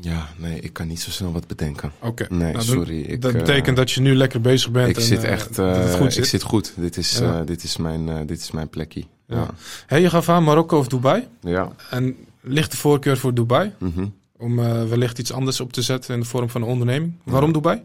[0.00, 1.92] Ja, nee, ik kan niet zo snel wat bedenken.
[2.00, 2.26] Oké.
[2.28, 3.00] Nee, Nou, sorry.
[3.00, 4.88] Ik, dat eh, betekent dat je nu lekker bezig bent.
[4.88, 5.54] Ik en, zit eh, echt.
[5.54, 6.42] dat het eh, ik zit.
[6.42, 6.72] goed.
[6.76, 7.44] Dit is, Ja.
[7.44, 9.04] dit is, mijn, dit is mijn plekje.
[9.26, 9.36] Ja.
[9.36, 9.50] Ja.
[9.86, 11.26] Hey, je gaf aan Marokko of Dubai.
[11.40, 11.72] Ja.
[11.90, 14.06] En ligt de voorkeur voor Dubai mhm.
[14.36, 14.56] om
[14.88, 17.12] wellicht iets anders op te zetten in de vorm van een onderneming?
[17.24, 17.82] Waarom Dubai?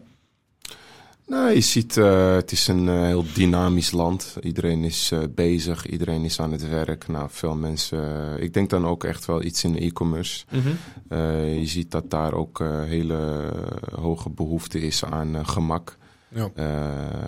[1.26, 4.36] Nou, je ziet, eh, het is een eh, heel dynamisch land.
[4.40, 7.08] Iedereen is eh, bezig, iedereen is aan het werk.
[7.08, 8.42] Nou, veel mensen.
[8.42, 10.44] ik denk dan ook echt wel iets in de e-commerce.
[11.08, 13.50] Eh, je ziet dat daar ook hele
[13.94, 15.96] hoge behoefte is aan gemak.
[16.28, 16.50] Ja.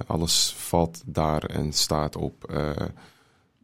[0.06, 2.52] Alles valt daar en staat op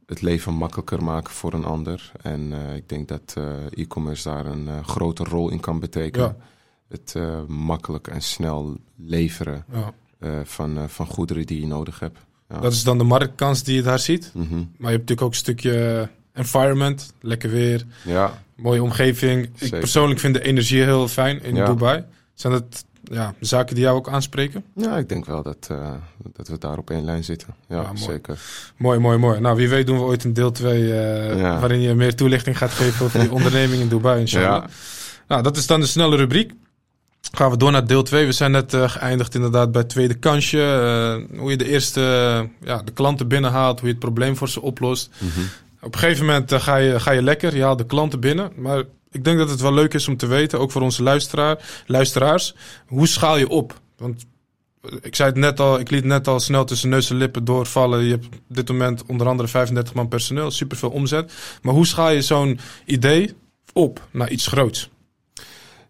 [0.06, 2.12] het leven makkelijker maken voor een ander.
[2.22, 3.36] En ik denk dat
[3.70, 6.36] e-commerce daar een grote rol in kan betekenen.
[6.38, 6.44] Ja.
[6.88, 7.14] Het
[7.48, 9.92] makkelijk en snel leveren Ja.
[10.22, 12.18] Eh, van, eh, van goederen die je nodig hebt.
[12.48, 12.58] Ja.
[12.60, 14.30] Dat is dan de marktkans die je daar ziet.
[14.34, 14.54] Mhm.
[14.54, 19.48] Maar je hebt natuurlijk ook een stukje environment, lekker weer, Ja, mooie omgeving.
[19.58, 21.66] Ik persoonlijk vind de energie heel fijn in Ja.
[21.66, 22.04] Dubai.
[22.34, 24.64] Zijn dat ja, zaken die jou ook aanspreken?
[24.76, 25.90] ja, ik denk wel dat, eh,
[26.32, 27.48] dat we daar op één lijn zitten.
[27.68, 27.96] Ja, Ja, mooi.
[27.98, 28.38] zeker.
[28.76, 29.40] Mooi, mooi, mooi.
[29.40, 31.58] Nou, wie weet doen we ooit een deel 2 Ja.
[31.60, 34.62] waarin je meer toelichting gaat geven over die onderneming in Dubai, inshallah.
[34.62, 34.66] Ja.
[35.28, 36.52] Nou, dat is dan de snelle rubriek.
[37.32, 38.26] Gaan we door naar deel 2.
[38.26, 40.62] We zijn net eh, geëindigd inderdaad bij het tweede kansje.
[40.62, 44.48] Eh, hoe je de eerste eh, ja, de klanten binnenhaalt, hoe je het probleem voor
[44.48, 45.10] ze oplost.
[45.18, 45.40] Mhm.
[45.80, 48.52] Op een gegeven moment ga, je, ga je lekker, je haalt de klanten binnen.
[48.56, 51.82] Maar ik denk dat het wel leuk is om te weten, ook voor onze luisteraar,
[51.86, 52.54] luisteraars,
[52.86, 53.80] hoe schaal je op?
[53.96, 54.24] Want
[55.00, 58.04] ik zei het net al, ik liet net al snel tussen neus en lippen doorvallen.
[58.04, 61.32] Je hebt op dit moment onder andere 35 man personeel, superveel omzet.
[61.62, 63.34] Maar hoe schaal je zo'n idee
[63.72, 64.90] op naar iets groots?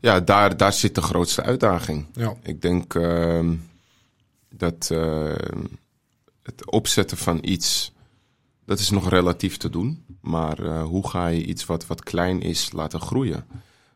[0.02, 2.06] Ja, daar, daar zit de grootste uitdaging.
[2.12, 3.54] Ja, Ik denk ehm,
[4.50, 5.64] dat ehm,
[6.42, 7.92] het opzetten van iets,
[8.64, 10.04] dat is nog relatief te doen.
[10.20, 13.46] Maar eh, hoe ga je iets wat, wat klein is laten groeien?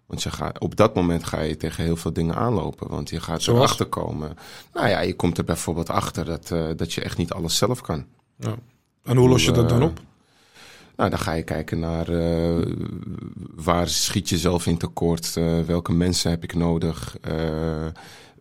[0.07, 2.89] Want je gaat, op dat moment ga je tegen heel veel dingen aanlopen.
[2.89, 3.59] Want je gaat Zoals?
[3.59, 4.37] erachter komen.
[4.73, 7.81] Nou ja, je komt er bijvoorbeeld achter dat, eh, dat je echt niet alles zelf
[7.81, 8.07] kan.
[8.39, 8.55] ja.
[9.03, 10.01] En hoe los je dat dan op?
[10.97, 12.73] Nou, dan ga je kijken naar eh,
[13.55, 17.17] waar schiet je zelf in tekort, eh, welke mensen heb ik nodig,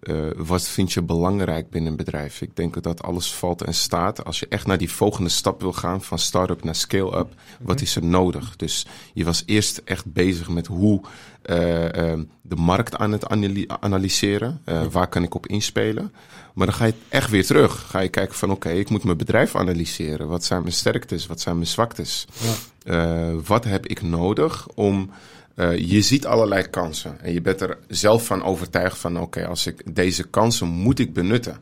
[0.08, 2.42] eh, wat vind je belangrijk binnen een bedrijf.
[2.42, 5.74] Ik denk dat alles valt en staat als je echt naar die volgende stap wil
[5.74, 7.34] gaan, van start-up naar scale-up.
[7.62, 8.56] Wat is er nodig?
[8.56, 11.02] Dus je was eerst echt bezig met hoe
[11.42, 16.14] eh, eh, de markt aan het analy- analyseren, eh, waar kan ik op inspelen.
[16.54, 17.86] Maar dan ga je echt weer terug.
[17.90, 20.28] Ga je kijken van oké, ik moet mijn bedrijf analyseren.
[20.28, 21.28] Wat zijn mijn sterktes?
[21.28, 22.28] Wat zijn mijn zwaktes?
[22.84, 23.34] Ja.
[23.46, 25.10] Wat heb ik nodig om.
[25.56, 29.68] Eh, je ziet allerlei kansen en je bent er zelf van overtuigd van oké, als
[29.68, 31.58] ik deze kansen moet ik benutten.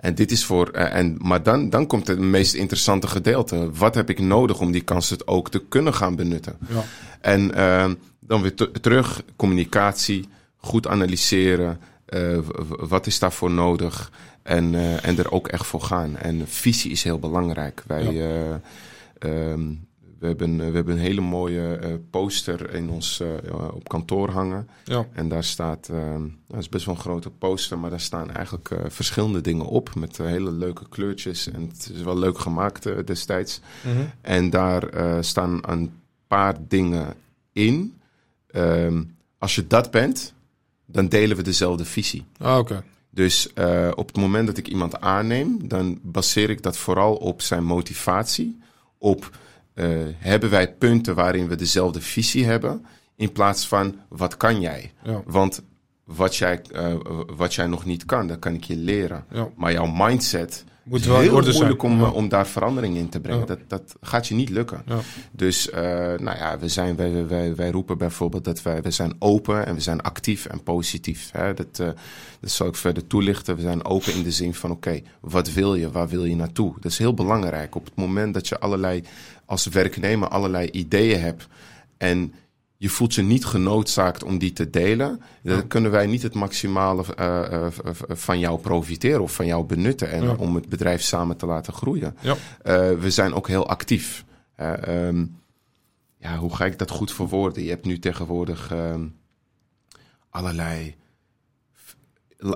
[0.00, 0.68] En dit is voor.
[0.70, 3.70] eh, en, maar dan, dan komt het meest interessante gedeelte.
[3.72, 6.56] Wat heb ik nodig om die kansen ook te kunnen gaan benutten?
[6.68, 6.84] Ja.
[7.20, 7.90] En eh,
[8.20, 11.80] dan weer te- terug, communicatie, goed analyseren.
[12.06, 12.38] eh,
[12.68, 14.10] wat is daarvoor nodig?
[14.42, 16.16] En, en er ook echt voor gaan.
[16.16, 17.82] En visie is heel belangrijk.
[17.86, 18.54] Wij, eh,
[19.18, 19.60] ehm,
[20.26, 23.28] we, hebben, we hebben een hele mooie eh, poster in ons eh,
[23.74, 24.68] op kantoor hangen.
[24.84, 25.06] Ja.
[25.12, 25.90] En daar staat,
[26.48, 29.94] dat is best wel een grote poster, maar daar staan eigenlijk eh, verschillende dingen op.
[29.94, 31.50] Met eh, hele leuke kleurtjes.
[31.50, 33.60] En het is wel leuk gemaakt eh, destijds.
[33.84, 34.04] Mhm.
[34.20, 35.92] En daar eh, staan een
[36.26, 37.14] paar dingen
[37.52, 37.98] in.
[38.46, 39.02] Ehm,
[39.38, 40.32] als je dat bent,
[40.86, 42.24] dan delen we dezelfde visie.
[42.38, 42.84] Ah, oké.
[43.10, 47.42] Dus eh, op het moment dat ik iemand aanneem, dan baseer ik dat vooral op
[47.42, 48.60] zijn motivatie.
[48.98, 49.38] Op eh,
[50.18, 54.92] hebben wij punten waarin we dezelfde visie hebben, in plaats van wat kan jij?
[55.02, 55.22] Ja.
[55.26, 55.62] Want
[56.04, 56.94] wat jij, eh,
[57.36, 59.24] wat jij nog niet kan, dat kan ik je leren.
[59.30, 59.48] Ja.
[59.56, 61.78] Maar jouw mindset Moet is wel in heel moeilijk zijn.
[61.92, 62.06] om, Ja.
[62.06, 63.40] eh, om daar verandering in te brengen.
[63.40, 63.46] Ja.
[63.46, 64.82] Dat, dat gaat je niet lukken.
[64.86, 64.98] Ja.
[65.32, 65.82] Dus eh,
[66.18, 69.74] nou ja, we zijn, wij, wij- wij, roepen bijvoorbeeld dat wij, we zijn open en
[69.74, 71.28] we zijn actief en positief.
[71.32, 71.54] Hè?
[71.54, 71.88] Dat, eh,
[72.40, 73.56] dat zal ik verder toelichten.
[73.56, 75.90] We zijn open in de zin van oké, wat wil je?
[75.90, 76.74] Waar wil je naartoe?
[76.80, 77.74] Dat is heel belangrijk.
[77.74, 79.02] Op het moment dat je allerlei,
[79.46, 81.46] als werknemer allerlei ideeën hebt
[81.96, 82.32] en
[82.78, 87.04] je voelt je niet genoodzaakt om die te delen, dan kunnen wij niet het maximale
[87.14, 87.72] eh, eh,
[88.08, 90.34] van jou profiteren of van jou benutten en Ja.
[90.34, 92.16] om het bedrijf samen te laten groeien.
[92.20, 92.36] Ja.
[92.62, 94.24] Eh, we zijn ook heel actief.
[94.56, 95.24] Ehm,
[96.18, 97.62] ja, hoe ga ik dat goed verwoorden?
[97.62, 99.06] Je hebt nu tegenwoordig ehm,
[100.30, 100.94] allerlei,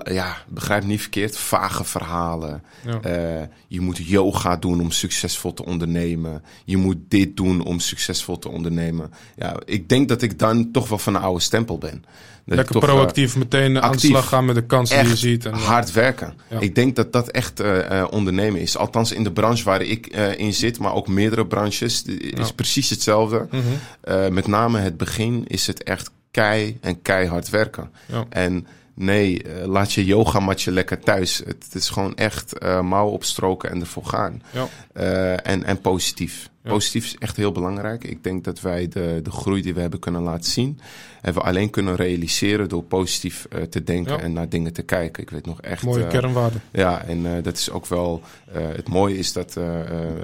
[0.03, 2.63] ja, begrijp niet verkeerd, vage verhalen.
[2.85, 2.99] Ja.
[3.01, 6.43] Eh, je moet yoga doen om succesvol te ondernemen.
[6.65, 9.11] Je moet dit doen om succesvol te ondernemen.
[9.35, 12.03] Ja, ik denk dat ik dan toch wel van een oude stempel ben.
[12.45, 14.09] Dat Lekker toch, eh, proactief meteen aan de actief.
[14.09, 15.45] slag gaan met de kansen die je ziet.
[15.45, 16.33] En, eh, hard werken.
[16.49, 16.59] Ja.
[16.59, 18.77] Ik denk dat dat echt eh, eh, ondernemen is.
[18.77, 22.53] Althans in de branche waar ik eh, in zit, maar ook meerdere branches, is Ja.
[22.55, 23.47] precies hetzelfde.
[23.51, 23.61] mhm.
[24.01, 27.91] Eh, met name het begin is het echt kei en keihard werken.
[28.29, 28.67] En
[29.01, 31.37] nee, eh, laat je yogamatje lekker thuis.
[31.37, 34.41] Het, het is gewoon echt eh mouw opstroken en ervoor gaan.
[34.51, 34.67] Ja.
[34.93, 36.49] Eh, en, en positief.
[36.63, 36.69] Ja.
[36.69, 38.03] Positief is echt heel belangrijk.
[38.03, 40.79] Ik denk dat wij de, de groei die we hebben kunnen laten zien,
[41.21, 44.19] hebben we alleen kunnen realiseren door positief te denken Ja.
[44.19, 45.23] en naar dingen te kijken.
[45.23, 45.83] Ik weet nog echt.
[45.83, 46.57] Mooie eh, kernwaarde.
[46.71, 48.21] ja, en dat is ook wel.
[48.51, 49.57] het mooie is dat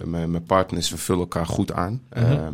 [0.06, 2.02] mijn partners, we vullen elkaar goed aan.
[2.14, 2.26] Mhm.
[2.32, 2.54] Ehm,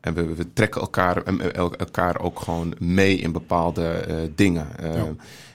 [0.00, 4.04] en we, we trekken elkaar, el- elkaar ook gewoon mee in bepaalde
[4.34, 4.66] dingen.
[4.78, 5.06] Ehm, Ja.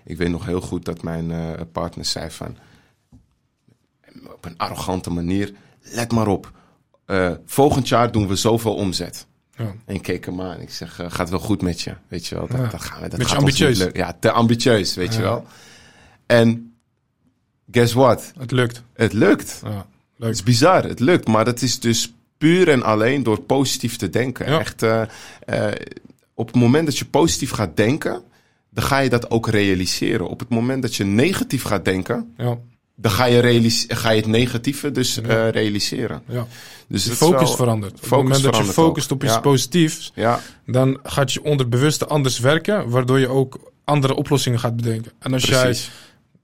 [0.09, 2.57] Ik weet nog heel goed dat mijn eh partner zei van.
[4.33, 5.53] Op een arrogante manier.
[5.81, 6.51] Let maar op.
[7.05, 9.25] eh, volgend jaar doen we zoveel omzet.
[9.55, 9.73] Ja.
[9.85, 10.59] En ik keek hem aan.
[10.59, 11.93] Ik zeg, eh, gaat wel goed met je.
[12.07, 12.67] Weet je wel, dat, Ja.
[12.67, 13.07] dat gaan we.
[13.07, 13.77] Dat Beetje gaat ambitieus.
[13.77, 13.99] lukken.
[13.99, 15.45] Ja, te ambitieus, weet je wel.
[16.25, 16.73] En
[17.71, 18.31] guess what?
[18.37, 18.83] Het lukt.
[18.93, 19.61] Het lukt.
[19.63, 19.85] Ja.
[20.19, 24.09] Het is bizar, het lukt, maar dat is dus puur en alleen door positief te
[24.09, 24.45] denken.
[24.45, 25.01] Echt, uh,
[26.33, 28.23] op het moment dat je positief gaat denken,
[28.69, 30.27] dan ga je dat ook realiseren.
[30.29, 32.57] Op het moment dat je negatief gaat denken, Ja.
[32.95, 35.21] dan ga je, ga je het negatieve dus Ja.
[35.21, 36.21] eh, realiseren.
[36.27, 36.47] Ja.
[36.87, 37.93] Dus De focus verandert.
[37.93, 39.21] Op het moment dat je focust ook.
[39.21, 44.59] op iets positiefs, Ja, dan gaat je onderbewuste anders werken, waardoor je ook andere oplossingen
[44.59, 45.11] gaat bedenken.
[45.19, 45.77] En als jij.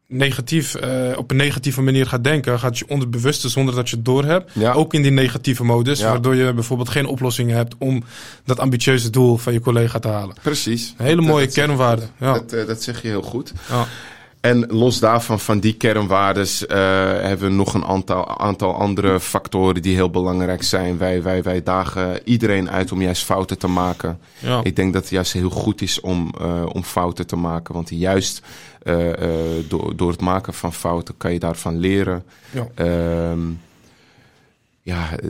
[0.08, 4.06] Negatief, eh, op een negatieve manier gaat denken, gaat je onderbewuste, zonder dat je het
[4.06, 4.72] doorhebt, Ja.
[4.74, 6.10] ook in die negatieve modus, Ja.
[6.10, 8.04] waardoor je bijvoorbeeld geen oplossingen hebt om
[8.46, 10.36] dat ambitieuze doel van je collega te halen.
[10.42, 10.94] Precies.
[10.98, 12.04] Een hele mooie dat zeg- kernwaarde.
[12.20, 12.34] Ja.
[12.34, 13.54] Dat, eh, dat zeg je heel goed.
[13.70, 13.86] Ja.
[14.42, 16.78] En los daarvan, van die kernwaardes, eh,
[17.22, 20.98] hebben we nog een aantal, aantal andere factoren die heel belangrijk zijn.
[20.98, 24.20] Wij, wij, wij dagen iedereen uit om juist fouten te maken.
[24.40, 24.60] Ja.
[24.64, 26.34] Ik denk dat het juist heel goed is om,
[26.72, 27.74] om fouten te maken.
[27.74, 28.42] Want juist
[28.86, 32.24] eh, eh, door, door het maken van fouten kan je daarvan leren.
[32.52, 32.68] Ja.
[32.76, 33.40] Ehm,
[34.82, 35.30] ja, eh,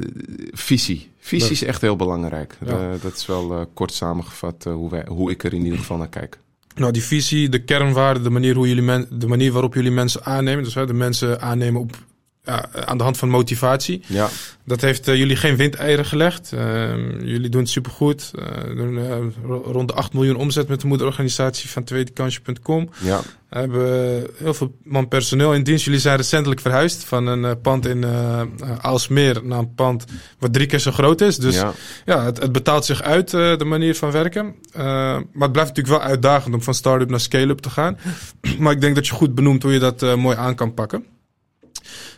[0.51, 1.09] visie.
[1.19, 2.57] Visie is echt heel belangrijk.
[2.65, 2.97] Ja.
[3.01, 6.37] Dat is wel kort samengevat hoe, wij, hoe ik er in ieder geval naar kijk.
[6.75, 10.25] Nou, die visie, de kernwaarden, de manier, hoe jullie men, de manier waarop jullie mensen
[10.25, 10.63] aannemen.
[10.63, 11.97] Dus hè, de mensen aannemen op,
[12.45, 14.01] ja, aan de hand van motivatie.
[14.07, 14.29] Ja,
[14.63, 16.51] Dat heeft eh, jullie geen windeieren gelegd.
[16.53, 18.31] Ehm, jullie doen het supergoed.
[18.35, 22.89] Uh, doen eh, ro- rond de 8 miljoen omzet met de moederorganisatie van tweedekansje.com.
[23.01, 25.85] ja, We hebben heel veel man personeel in dienst.
[25.85, 28.41] Jullie zijn recentelijk verhuisd van een eh, pand in eh
[28.81, 30.05] Aalsmeer naar een pand
[30.39, 31.37] wat drie keer zo groot is.
[31.37, 31.73] Dus ja.
[32.05, 34.55] ja, het, het betaalt zich uit, eh, de manier van werken.
[34.73, 37.97] Eh, maar het blijft natuurlijk wel uitdagend om van start-up naar scale-up te gaan.
[38.59, 41.05] maar ik denk dat je goed benoemt hoe je dat eh, mooi aan kan pakken.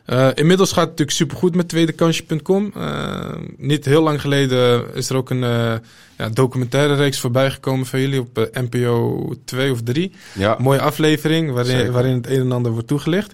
[0.05, 2.71] Eh, inmiddels gaat het natuurlijk supergoed met tweedekansje.com.
[2.75, 5.73] Eh niet heel lang geleden is er ook een eh,
[6.17, 10.11] ja, documentaire reeks voorbij gekomen van jullie op NPO 2 of 3.
[10.33, 10.55] ja.
[10.59, 11.91] Mooie aflevering waarin, Zeker.
[11.91, 13.33] waarin het een en ander wordt toegelicht.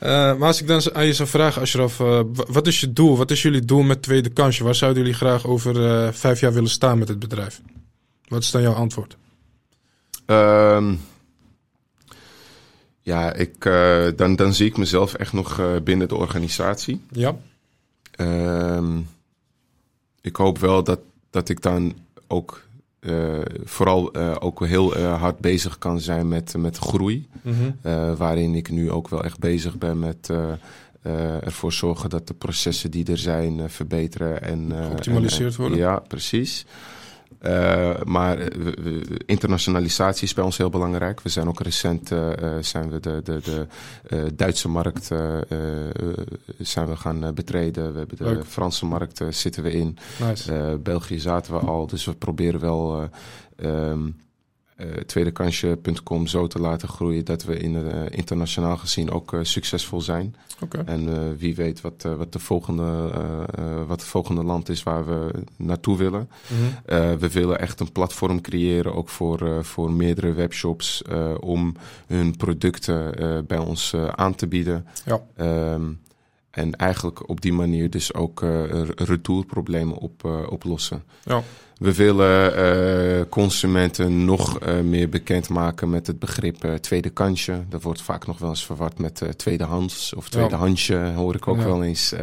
[0.00, 3.16] Maar als ik dan aan je zou vragen, Ashraf, wa- wat is je doel?
[3.16, 4.64] Wat is jullie doel met Tweede Kansje?
[4.64, 5.74] Waar zouden jullie graag over
[6.14, 7.60] vijf jaar willen staan met het bedrijf?
[8.28, 9.16] Wat is dan jouw antwoord?
[10.26, 10.94] Ehm,
[13.02, 17.00] ja, ik, eh, dan, dan zie ik mezelf echt nog eh, binnen de organisatie.
[17.10, 17.36] Ja,
[18.12, 18.98] Ehm,
[20.20, 21.00] ik hoop wel dat,
[21.30, 21.94] dat ik dan
[22.26, 22.62] ook
[23.00, 27.28] eh, vooral ook heel hard bezig kan zijn met, met groei.
[27.42, 28.16] Mhm.
[28.16, 30.30] Waarin ik nu ook wel echt bezig ben met
[31.42, 35.78] ervoor zorgen dat de processen die er zijn verbeteren en Geoptimaliseerd en- worden.
[35.78, 36.66] Ja, precies.
[37.38, 41.20] Eh, maar eh, internationalisatie is bij ons heel belangrijk.
[41.20, 42.30] We zijn ook recent eh,
[42.60, 43.66] zijn we de, de, de
[44.34, 45.04] Duitse markt
[46.58, 47.92] zijn we gaan betreden.
[47.92, 48.44] We hebben de Leuk.
[48.44, 49.98] Franse markt zitten we in.
[50.20, 50.78] nice.
[50.82, 53.08] België zaten we al, dus we proberen wel
[53.56, 54.12] eh, ehm, eh,
[55.06, 60.34] tweedekansje.com zo te laten groeien dat we in, eh, internationaal gezien ook eh, succesvol zijn.
[60.84, 64.68] En eh, wie weet wat, eh, wat, de volgende, eh, eh, wat het volgende land
[64.68, 66.28] is waar we naartoe willen.
[66.46, 66.60] Mhm.
[66.84, 71.74] Eh, we willen echt een platform creëren, ook voor, eh, voor meerdere webshops, eh, om
[72.06, 74.86] hun producten eh, bij ons eh, aan te bieden.
[75.04, 75.20] Ja.
[75.36, 75.82] Ehm,
[76.52, 81.02] en eigenlijk op die manier dus ook eh, retourproblemen op, eh, oplossen.
[81.24, 81.42] Ja.
[81.78, 87.64] We willen eh, consumenten nog meer bekendmaken met het begrip tweede kansje.
[87.68, 91.56] Dat wordt vaak nog wel eens verward met eh, tweedehands of tweedehandsje, hoor ik ook
[91.56, 91.64] Ja.
[91.64, 92.14] wel eens.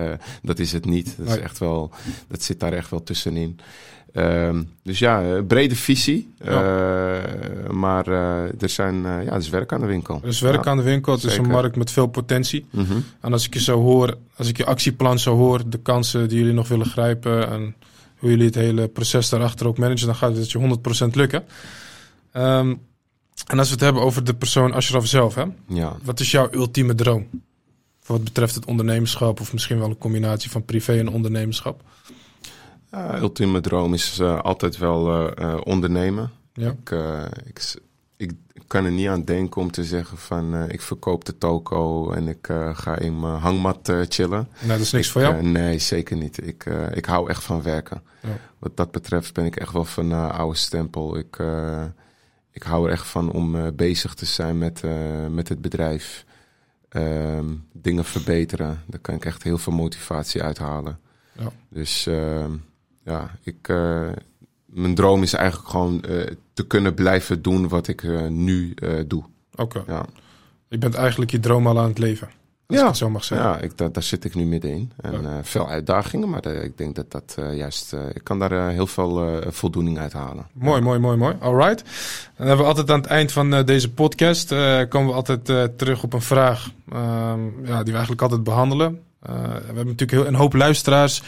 [0.42, 1.16] Dat is het niet.
[1.18, 1.92] Dat, is echt wel,
[2.28, 3.60] dat zit daar echt wel tussenin.
[4.20, 6.34] Ehm, dus ja, eh, brede visie.
[6.38, 6.52] Eh,
[7.72, 10.20] maar eh, er, zijn, ja, er is werk aan de winkel.
[10.22, 10.72] Er is werk Ja.
[10.72, 11.14] aan de winkel.
[11.14, 12.66] Het is een markt met veel potentie.
[12.72, 12.98] Mhm.
[13.22, 16.38] En als ik je zo hoor, als ik je actieplan zo hoor, de kansen die
[16.38, 17.76] jullie nog willen grijpen en
[18.18, 21.44] hoe jullie het hele proces daarachter ook managen, dan gaat het je 100% lukken.
[22.32, 22.76] Ehm,
[23.48, 25.44] en als we het hebben over de persoon Ashraf zelf, hè?
[25.68, 25.96] Ja.
[26.04, 27.28] wat is jouw ultieme droom?
[28.00, 31.82] Voor wat betreft het ondernemerschap, of misschien wel een combinatie van privé en ondernemerschap.
[32.92, 36.32] Ja, ultieme droom is eh, altijd wel eh, eh, ondernemen.
[36.54, 36.70] Ja.
[36.70, 37.74] Ik, eh, ik,
[38.18, 38.32] ik,
[38.68, 42.28] kan er niet aan denken om te zeggen van eh, ik verkoop de toko en
[42.28, 44.48] ik eh, ga in mijn hangmat eh, chillen.
[44.60, 45.36] Nou, dat is niks Ik, voor jou.
[45.36, 46.48] eh, nee, zeker niet.
[46.48, 48.02] Ik, eh, ik hou echt van werken.
[48.22, 48.30] Ja.
[48.60, 51.18] Wat dat betreft ben ik echt wel van eh, oude stempel.
[51.18, 51.84] Ik, eh,
[52.52, 54.92] ik hou er echt van om eh, bezig te zijn met, eh,
[55.30, 56.26] met het bedrijf.
[56.90, 58.82] Ehm, dingen verbeteren.
[58.88, 61.00] Daar kan ik echt heel veel motivatie uithalen.
[61.32, 61.52] Ja.
[61.70, 62.52] Dus ehm,
[63.10, 64.08] ja, ik, eh,
[64.66, 68.74] mijn droom is eigenlijk gewoon eh, te kunnen blijven doen wat ik eh, nu
[69.08, 69.24] doe.
[69.56, 69.84] Oké.
[69.88, 70.06] Ja,
[70.68, 72.28] Je bent eigenlijk je droom al aan het leven.
[72.28, 72.88] Als ik Ja.
[72.88, 73.48] het zo mag zeggen.
[73.48, 74.92] ja ik, daar, daar zit ik nu middenin.
[75.02, 75.44] En Ja.
[75.44, 77.94] veel uitdagingen, maar ik denk dat dat juist...
[78.14, 80.48] ik kan daar heel veel voldoening uit halen.
[80.54, 81.36] Mooi, mooi, mooi, mooi.
[81.40, 81.84] Alright.
[82.38, 84.50] Dan hebben we altijd aan het eind van deze podcast
[84.90, 89.00] komen we altijd terug op een vraag ehm, ja, die we eigenlijk altijd behandelen.
[89.20, 89.32] we
[89.66, 91.24] hebben natuurlijk heel, een hoop luisteraars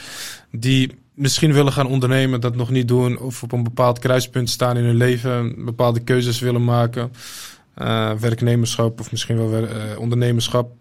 [0.51, 4.78] die misschien willen gaan ondernemen, dat nog niet doen, of op een bepaald kruispunt staan
[4.78, 7.12] in hun leven, bepaalde keuzes willen maken,
[8.20, 10.72] werknemerschap of misschien wel ondernemerschap.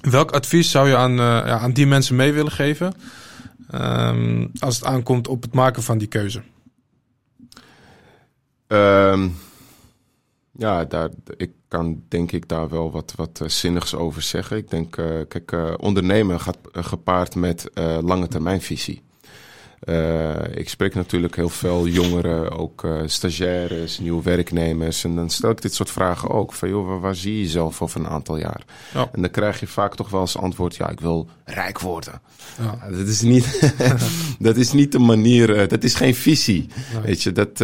[0.00, 2.94] Welk advies zou je aan, ja, aan die mensen mee willen geven
[3.70, 6.42] ehm, als het aankomt op het maken van die keuze?
[8.66, 9.36] Um,
[10.52, 14.56] ja, daar, ik kan denk ik daar wel wat, wat zinnigs over zeggen.
[14.56, 14.90] Ik denk,
[15.28, 17.70] kijk, ondernemen gaat gepaard met
[18.02, 19.02] lange termijnvisie.
[19.88, 25.04] Uh, ik spreek natuurlijk heel veel jongeren, ook uh, stagiaires, nieuwe werknemers.
[25.04, 26.52] En dan stel ik dit soort vragen ook.
[26.52, 28.62] Van joh, waar, waar zie je jezelf over een aantal jaar?
[28.94, 29.08] Ja.
[29.12, 32.20] En dan krijg je vaak toch wel als antwoord: ja, ik wil rijk worden.
[32.58, 32.88] Ja.
[32.98, 33.74] dat, is niet,
[34.38, 36.68] dat is niet de manier, uh, dat is geen visie.
[36.92, 37.02] Nee.
[37.02, 37.58] Weet je, dat,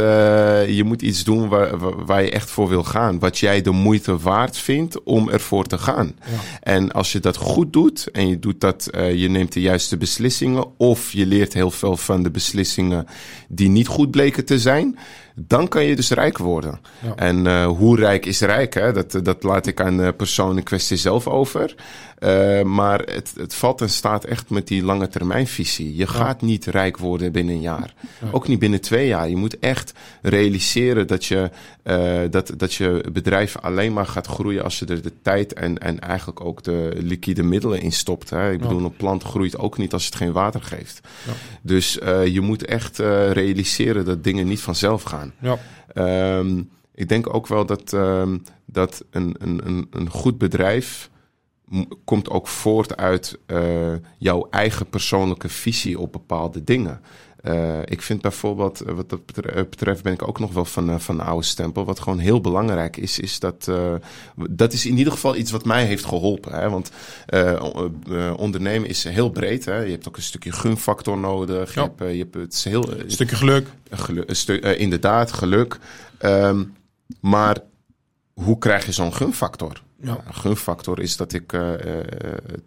[0.75, 3.19] je moet iets doen waar, waar, je echt voor wil gaan.
[3.19, 6.15] Wat jij de moeite waard vindt om ervoor te gaan.
[6.63, 10.79] En als je dat goed doet en je doet dat, je neemt de juiste beslissingen
[10.79, 13.07] of je leert heel veel van de beslissingen
[13.49, 14.99] die niet goed bleken te zijn,
[15.39, 16.81] dan kan je dus rijk worden.
[17.03, 17.15] Ja.
[17.15, 18.75] En uh, hoe rijk is rijk?
[18.75, 18.93] Hè?
[18.93, 21.75] Dat, dat laat ik aan de persoon in kwestie zelf over.
[22.19, 25.91] Uh, maar het, het valt en staat echt met die lange termijnvisie.
[25.91, 26.07] Je ja.
[26.07, 27.95] gaat niet rijk worden binnen een jaar.
[28.21, 28.29] Ja.
[28.31, 29.29] Ook niet binnen twee jaar.
[29.29, 31.51] Je moet echt realiseren dat je,
[31.85, 35.79] uh, dat, dat je bedrijf alleen maar gaat groeien als je er de tijd en,
[35.79, 38.31] en eigenlijk ook de liquide middelen in stopt.
[38.31, 38.53] Hè?
[38.53, 41.01] Ik bedoel, een plant groeit ook niet als het geen water geeft.
[41.63, 41.93] Dus
[42.25, 42.99] je moet echt
[43.33, 45.26] realiseren dat dingen niet vanzelf gaan.
[45.41, 45.59] Ja.
[46.39, 51.11] Um, ik denk ook wel dat, um, dat een, een, een goed bedrijf
[52.05, 57.01] komt ook voort uit uh, jouw eigen persoonlijke visie op bepaalde dingen.
[57.45, 59.27] Uh, ik vind bijvoorbeeld, wat dat
[59.71, 61.85] betreft, ben ik ook nog wel van, van oude stempel.
[61.85, 63.67] Wat gewoon heel belangrijk is, is dat.
[63.69, 63.95] Uh,
[64.51, 66.53] dat is in ieder geval iets wat mij heeft geholpen.
[66.53, 66.71] Hè?
[66.71, 66.91] Want
[68.37, 69.65] ondernemen is heel breed.
[69.65, 69.79] Hè?
[69.79, 71.75] Je hebt ook een stukje gunfactor nodig.
[71.75, 71.83] Ja.
[71.83, 72.93] Je, hebt, je hebt het is heel.
[72.93, 73.69] Een stukje geluk.
[73.91, 75.79] geluk een stu inderdaad, geluk.
[76.23, 76.75] Um,
[77.21, 77.57] maar
[78.35, 79.83] hoe krijg je zo'n gunfactor?
[80.01, 80.19] Ja.
[80.27, 81.55] Een gunfactor is dat ik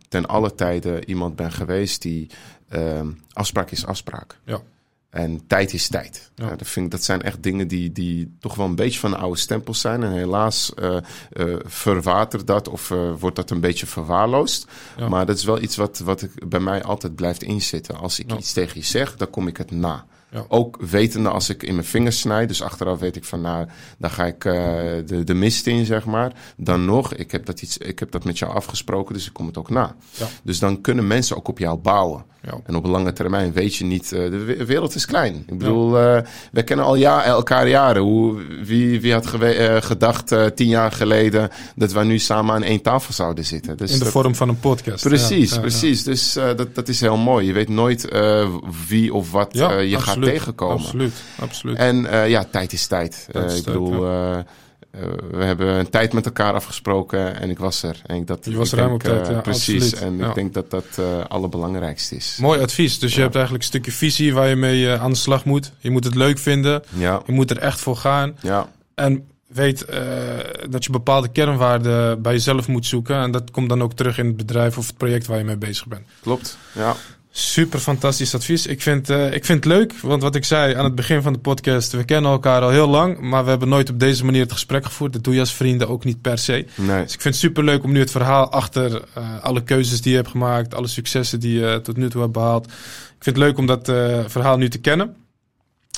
[0.08, 2.30] ten alle tijde iemand ben geweest die
[2.74, 4.40] um, afspraak is afspraak.
[4.46, 4.62] Ja.
[5.10, 6.32] En tijd is tijd.
[6.36, 6.56] Ja.
[6.56, 9.18] dat, vind ik, dat zijn echt dingen die, die toch wel een beetje van de
[9.18, 10.04] oude stempels zijn.
[10.04, 10.98] En helaas uh,
[11.34, 14.68] uh, verwatert dat of uh, wordt dat een beetje verwaarloosd.
[14.98, 15.10] Ja.
[15.10, 17.98] Maar dat is wel iets wat, wat ik, bij mij altijd blijft inzitten.
[17.98, 20.06] Als ik iets tegen je zeg, dan kom ik het na.
[20.48, 23.68] Ook wetende als ik in mijn vingers snijd, dus achteraf weet ik van nou,
[23.98, 26.34] dan ga ik de, de mist in, zeg maar.
[26.58, 29.46] Dan nog, ik heb, dat iets, ik heb dat met jou afgesproken, dus ik kom
[29.46, 29.96] het ook na.
[30.44, 32.26] Dus dan kunnen mensen ook op jou bouwen.
[32.42, 32.60] Ja.
[32.66, 35.44] En op lange termijn weet je niet, uh, de wereld is klein.
[35.48, 36.20] Ik bedoel, uh,
[36.52, 38.02] we kennen al ja, elkaar jaren.
[38.02, 39.28] Hoe, wie, wie had
[39.84, 43.78] gedacht tien jaar geleden dat wij nu samen aan één tafel zouden zitten?
[43.78, 45.04] Dus in de dat, vorm van een podcast.
[45.04, 46.04] Precies, precies.
[46.04, 47.46] Dus dat, dat is heel mooi.
[47.46, 48.08] Je weet nooit
[48.88, 50.00] wie of wat je absoluut.
[50.00, 50.78] gaat tegenkomen.
[50.78, 51.78] Absoluut, absoluut.
[51.78, 53.28] En ja, tijd is tijd.
[53.32, 54.46] tijd is ik bedoel, ja.
[54.96, 58.02] Uh, we hebben een tijd met elkaar afgesproken en ik was er.
[58.06, 60.14] En ik dat, je was ruim op tijd, ja, Precies, absoluut.
[60.14, 60.28] en ja.
[60.28, 62.38] ik denk dat dat het allerbelangrijkste is.
[62.42, 63.00] Mooi advies.
[63.00, 65.72] Dus je hebt eigenlijk een stukje visie waar je mee aan de slag moet.
[65.80, 66.84] Je moet het leuk vinden.
[66.94, 67.22] Ja.
[67.26, 68.38] Je moet er echt voor gaan.
[68.42, 68.70] Ja.
[68.96, 69.98] En weet uh,
[70.70, 73.16] dat je bepaalde kernwaarden bij jezelf moet zoeken.
[73.16, 75.58] En dat komt dan ook terug in het bedrijf of het project waar je mee
[75.58, 76.08] bezig bent.
[76.22, 76.96] Klopt, ja.
[77.32, 78.66] Super fantastisch advies.
[78.66, 81.34] Ik vind, uh, ik vind het leuk, want wat ik zei aan het begin van
[81.34, 84.42] de podcast, we kennen elkaar al heel lang, maar we hebben nooit op deze manier
[84.42, 85.14] het gesprek gevoerd.
[85.14, 86.66] Dat doe je als vrienden ook niet per se.
[86.76, 87.04] Nee.
[87.04, 90.12] Dus ik vind het super leuk om nu het verhaal achter uh, alle keuzes die
[90.12, 92.66] je hebt gemaakt, alle successen die je tot nu toe hebt behaald.
[92.66, 95.16] Ik vind het leuk om dat uh, verhaal nu te kennen.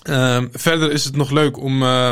[0.10, 2.12] Uh, verder is het nog leuk om, uh,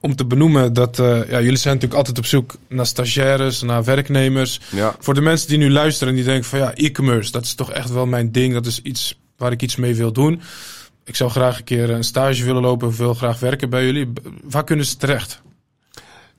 [0.00, 3.84] om te benoemen dat uh, ja, jullie zijn natuurlijk altijd op zoek naar stagiaires, naar
[3.84, 4.60] werknemers.
[4.70, 4.96] Ja.
[4.98, 7.72] Voor de mensen die nu luisteren en die denken van ja, e-commerce, dat is toch
[7.72, 8.54] echt wel mijn ding.
[8.54, 10.40] Dat is iets waar ik iets mee wil doen.
[11.04, 14.12] Ik zou graag een keer een stage willen lopen of wil graag werken bij jullie.
[14.42, 15.42] Waar kunnen ze terecht?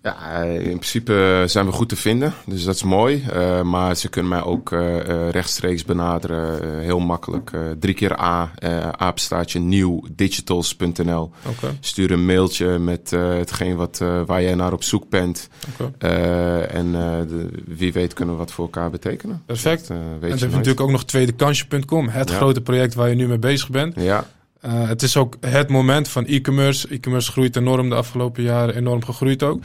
[0.02, 3.26] Ja, in principe zijn we goed te vinden, dus dat is mooi.
[3.34, 7.52] Uh, maar ze kunnen mij ook uh, rechtstreeks benaderen, uh, heel makkelijk.
[7.80, 8.52] drie keer A,
[8.92, 11.32] apenstaartje nieuw, digitals.nl.
[11.46, 11.78] Okay.
[11.80, 15.50] Stuur een mailtje met hetgeen wat, waar jij naar op zoek bent.
[15.80, 16.62] Okay.
[16.62, 19.44] en de, wie weet kunnen we wat voor elkaar betekenen.
[19.46, 19.88] Perfect.
[19.88, 22.36] Dat, weet en dan heb je natuurlijk ook nog tweedekansje.com, het ja.
[22.36, 23.96] grote project waar je nu mee bezig bent.
[23.96, 24.26] Ja.
[24.66, 26.88] Uh, het is ook het moment van e-commerce.
[26.88, 29.64] E-commerce groeit enorm de afgelopen jaren, enorm gegroeid ook.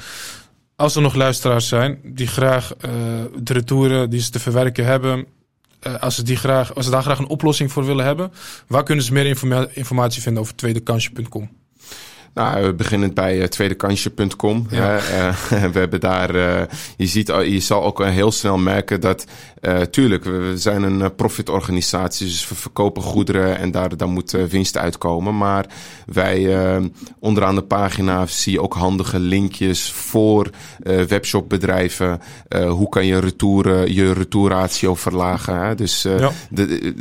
[0.76, 2.90] Als er nog luisteraars zijn die graag uh,
[3.43, 5.26] de retouren die ze te verwerken hebben,
[5.86, 8.32] uh, als, ze die graag, als ze daar graag een oplossing voor willen hebben,
[8.66, 11.62] waar kunnen ze meer informa informatie vinden over tweedekansje.com?
[12.35, 14.66] Nou, beginnend bij uh, tweedekansje.com.
[14.70, 14.97] Ja.
[14.97, 15.35] Uh,
[15.72, 16.61] we hebben daar, uh,
[16.97, 19.26] je ziet, je zal ook heel snel merken dat,
[19.91, 25.37] tuurlijk, we, zijn een profitorganisatie, dus we verkopen goederen en daar, daar moet winst uitkomen.
[25.37, 25.66] Maar
[26.07, 26.57] wij,
[27.18, 30.51] onderaan de pagina zie je ook handige linkjes voor
[31.09, 32.20] webshopbedrijven.
[32.68, 35.57] hoe kan je retouren, je retourratio verlagen?
[35.57, 35.74] Hè?
[35.74, 36.30] Dus ja.
[36.51, 36.95] de,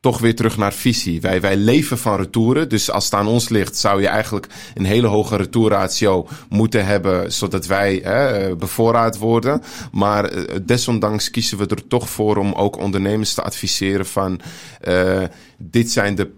[0.00, 1.20] toch weer terug naar visie.
[1.20, 2.68] Wij, wij leven van retouren.
[2.68, 7.32] Dus als het aan ons ligt, zou je eigenlijk een hele hoge retourratio moeten hebben.
[7.32, 9.62] Zodat wij hè, bevoorraad worden.
[9.92, 14.40] Maar eh, desondanks kiezen we er toch voor om ook ondernemers te adviseren van
[14.88, 15.22] uh,
[15.58, 16.30] dit zijn de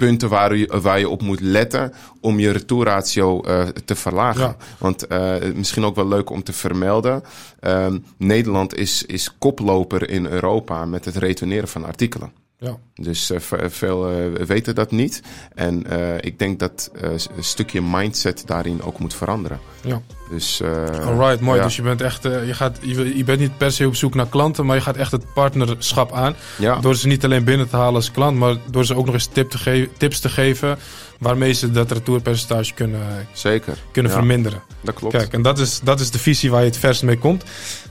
[0.00, 4.56] punten waar je, waar je op moet letten om je retourratio uh, te verlagen.
[4.78, 7.22] Want uh, misschien ook wel leuk om te vermelden.
[7.60, 7.86] Uh,
[8.16, 12.32] Nederland is, is koploper in Europa met het retourneren van artikelen.
[12.60, 12.76] Ja.
[12.94, 13.38] Dus uh,
[13.68, 15.22] veel uh, weten dat niet.
[15.54, 19.60] En uh, ik denk dat een stukje mindset daarin ook moet veranderen.
[19.82, 20.00] Ja.
[20.30, 21.58] Dus, Alright, mooi.
[21.58, 21.64] Ja.
[21.64, 24.28] Dus je bent echt, je, gaat, je, je, bent niet per se op zoek naar
[24.28, 26.34] klanten, maar je gaat echt het partnerschap aan.
[26.58, 26.76] Ja.
[26.80, 29.26] Door ze niet alleen binnen te halen als klant, maar door ze ook nog eens
[29.26, 30.78] tip te tips te geven
[31.20, 33.78] waarmee ze dat retourpercentage kunnen, Zeker.
[33.92, 34.62] kunnen verminderen.
[34.80, 35.16] Dat klopt.
[35.16, 37.44] Kijk, en dat is, dat is de visie waar je het verst mee komt.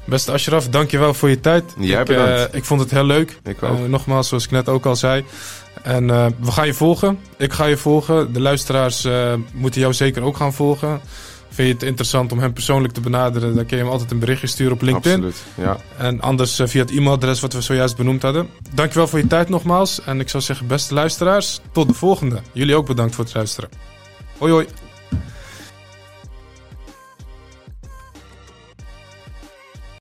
[0.03, 1.63] Beste Ashraf, dankjewel voor je tijd.
[1.79, 3.39] Jij ik, ik vond het heel leuk.
[3.43, 3.87] Ik ook.
[3.87, 5.25] nogmaals, zoals ik net ook al zei.
[5.83, 7.19] En uh, we gaan je volgen.
[7.37, 8.33] Ik ga je volgen.
[8.33, 9.07] De luisteraars
[9.53, 11.01] moeten jou zeker ook gaan volgen.
[11.59, 13.55] Vind je het interessant om hem persoonlijk te benaderen?
[13.55, 15.25] Dan kun je hem altijd een berichtje sturen op LinkedIn.
[15.25, 15.77] Absoluut, ja.
[15.97, 18.49] En anders uh, via het e-mailadres wat we zojuist benoemd hadden.
[18.73, 20.01] Dankjewel voor je tijd nogmaals.
[20.01, 22.41] En ik zou zeggen, beste luisteraars, tot de volgende.
[22.51, 23.69] Jullie ook bedankt voor het luisteren.
[24.37, 24.67] Hoi hoi.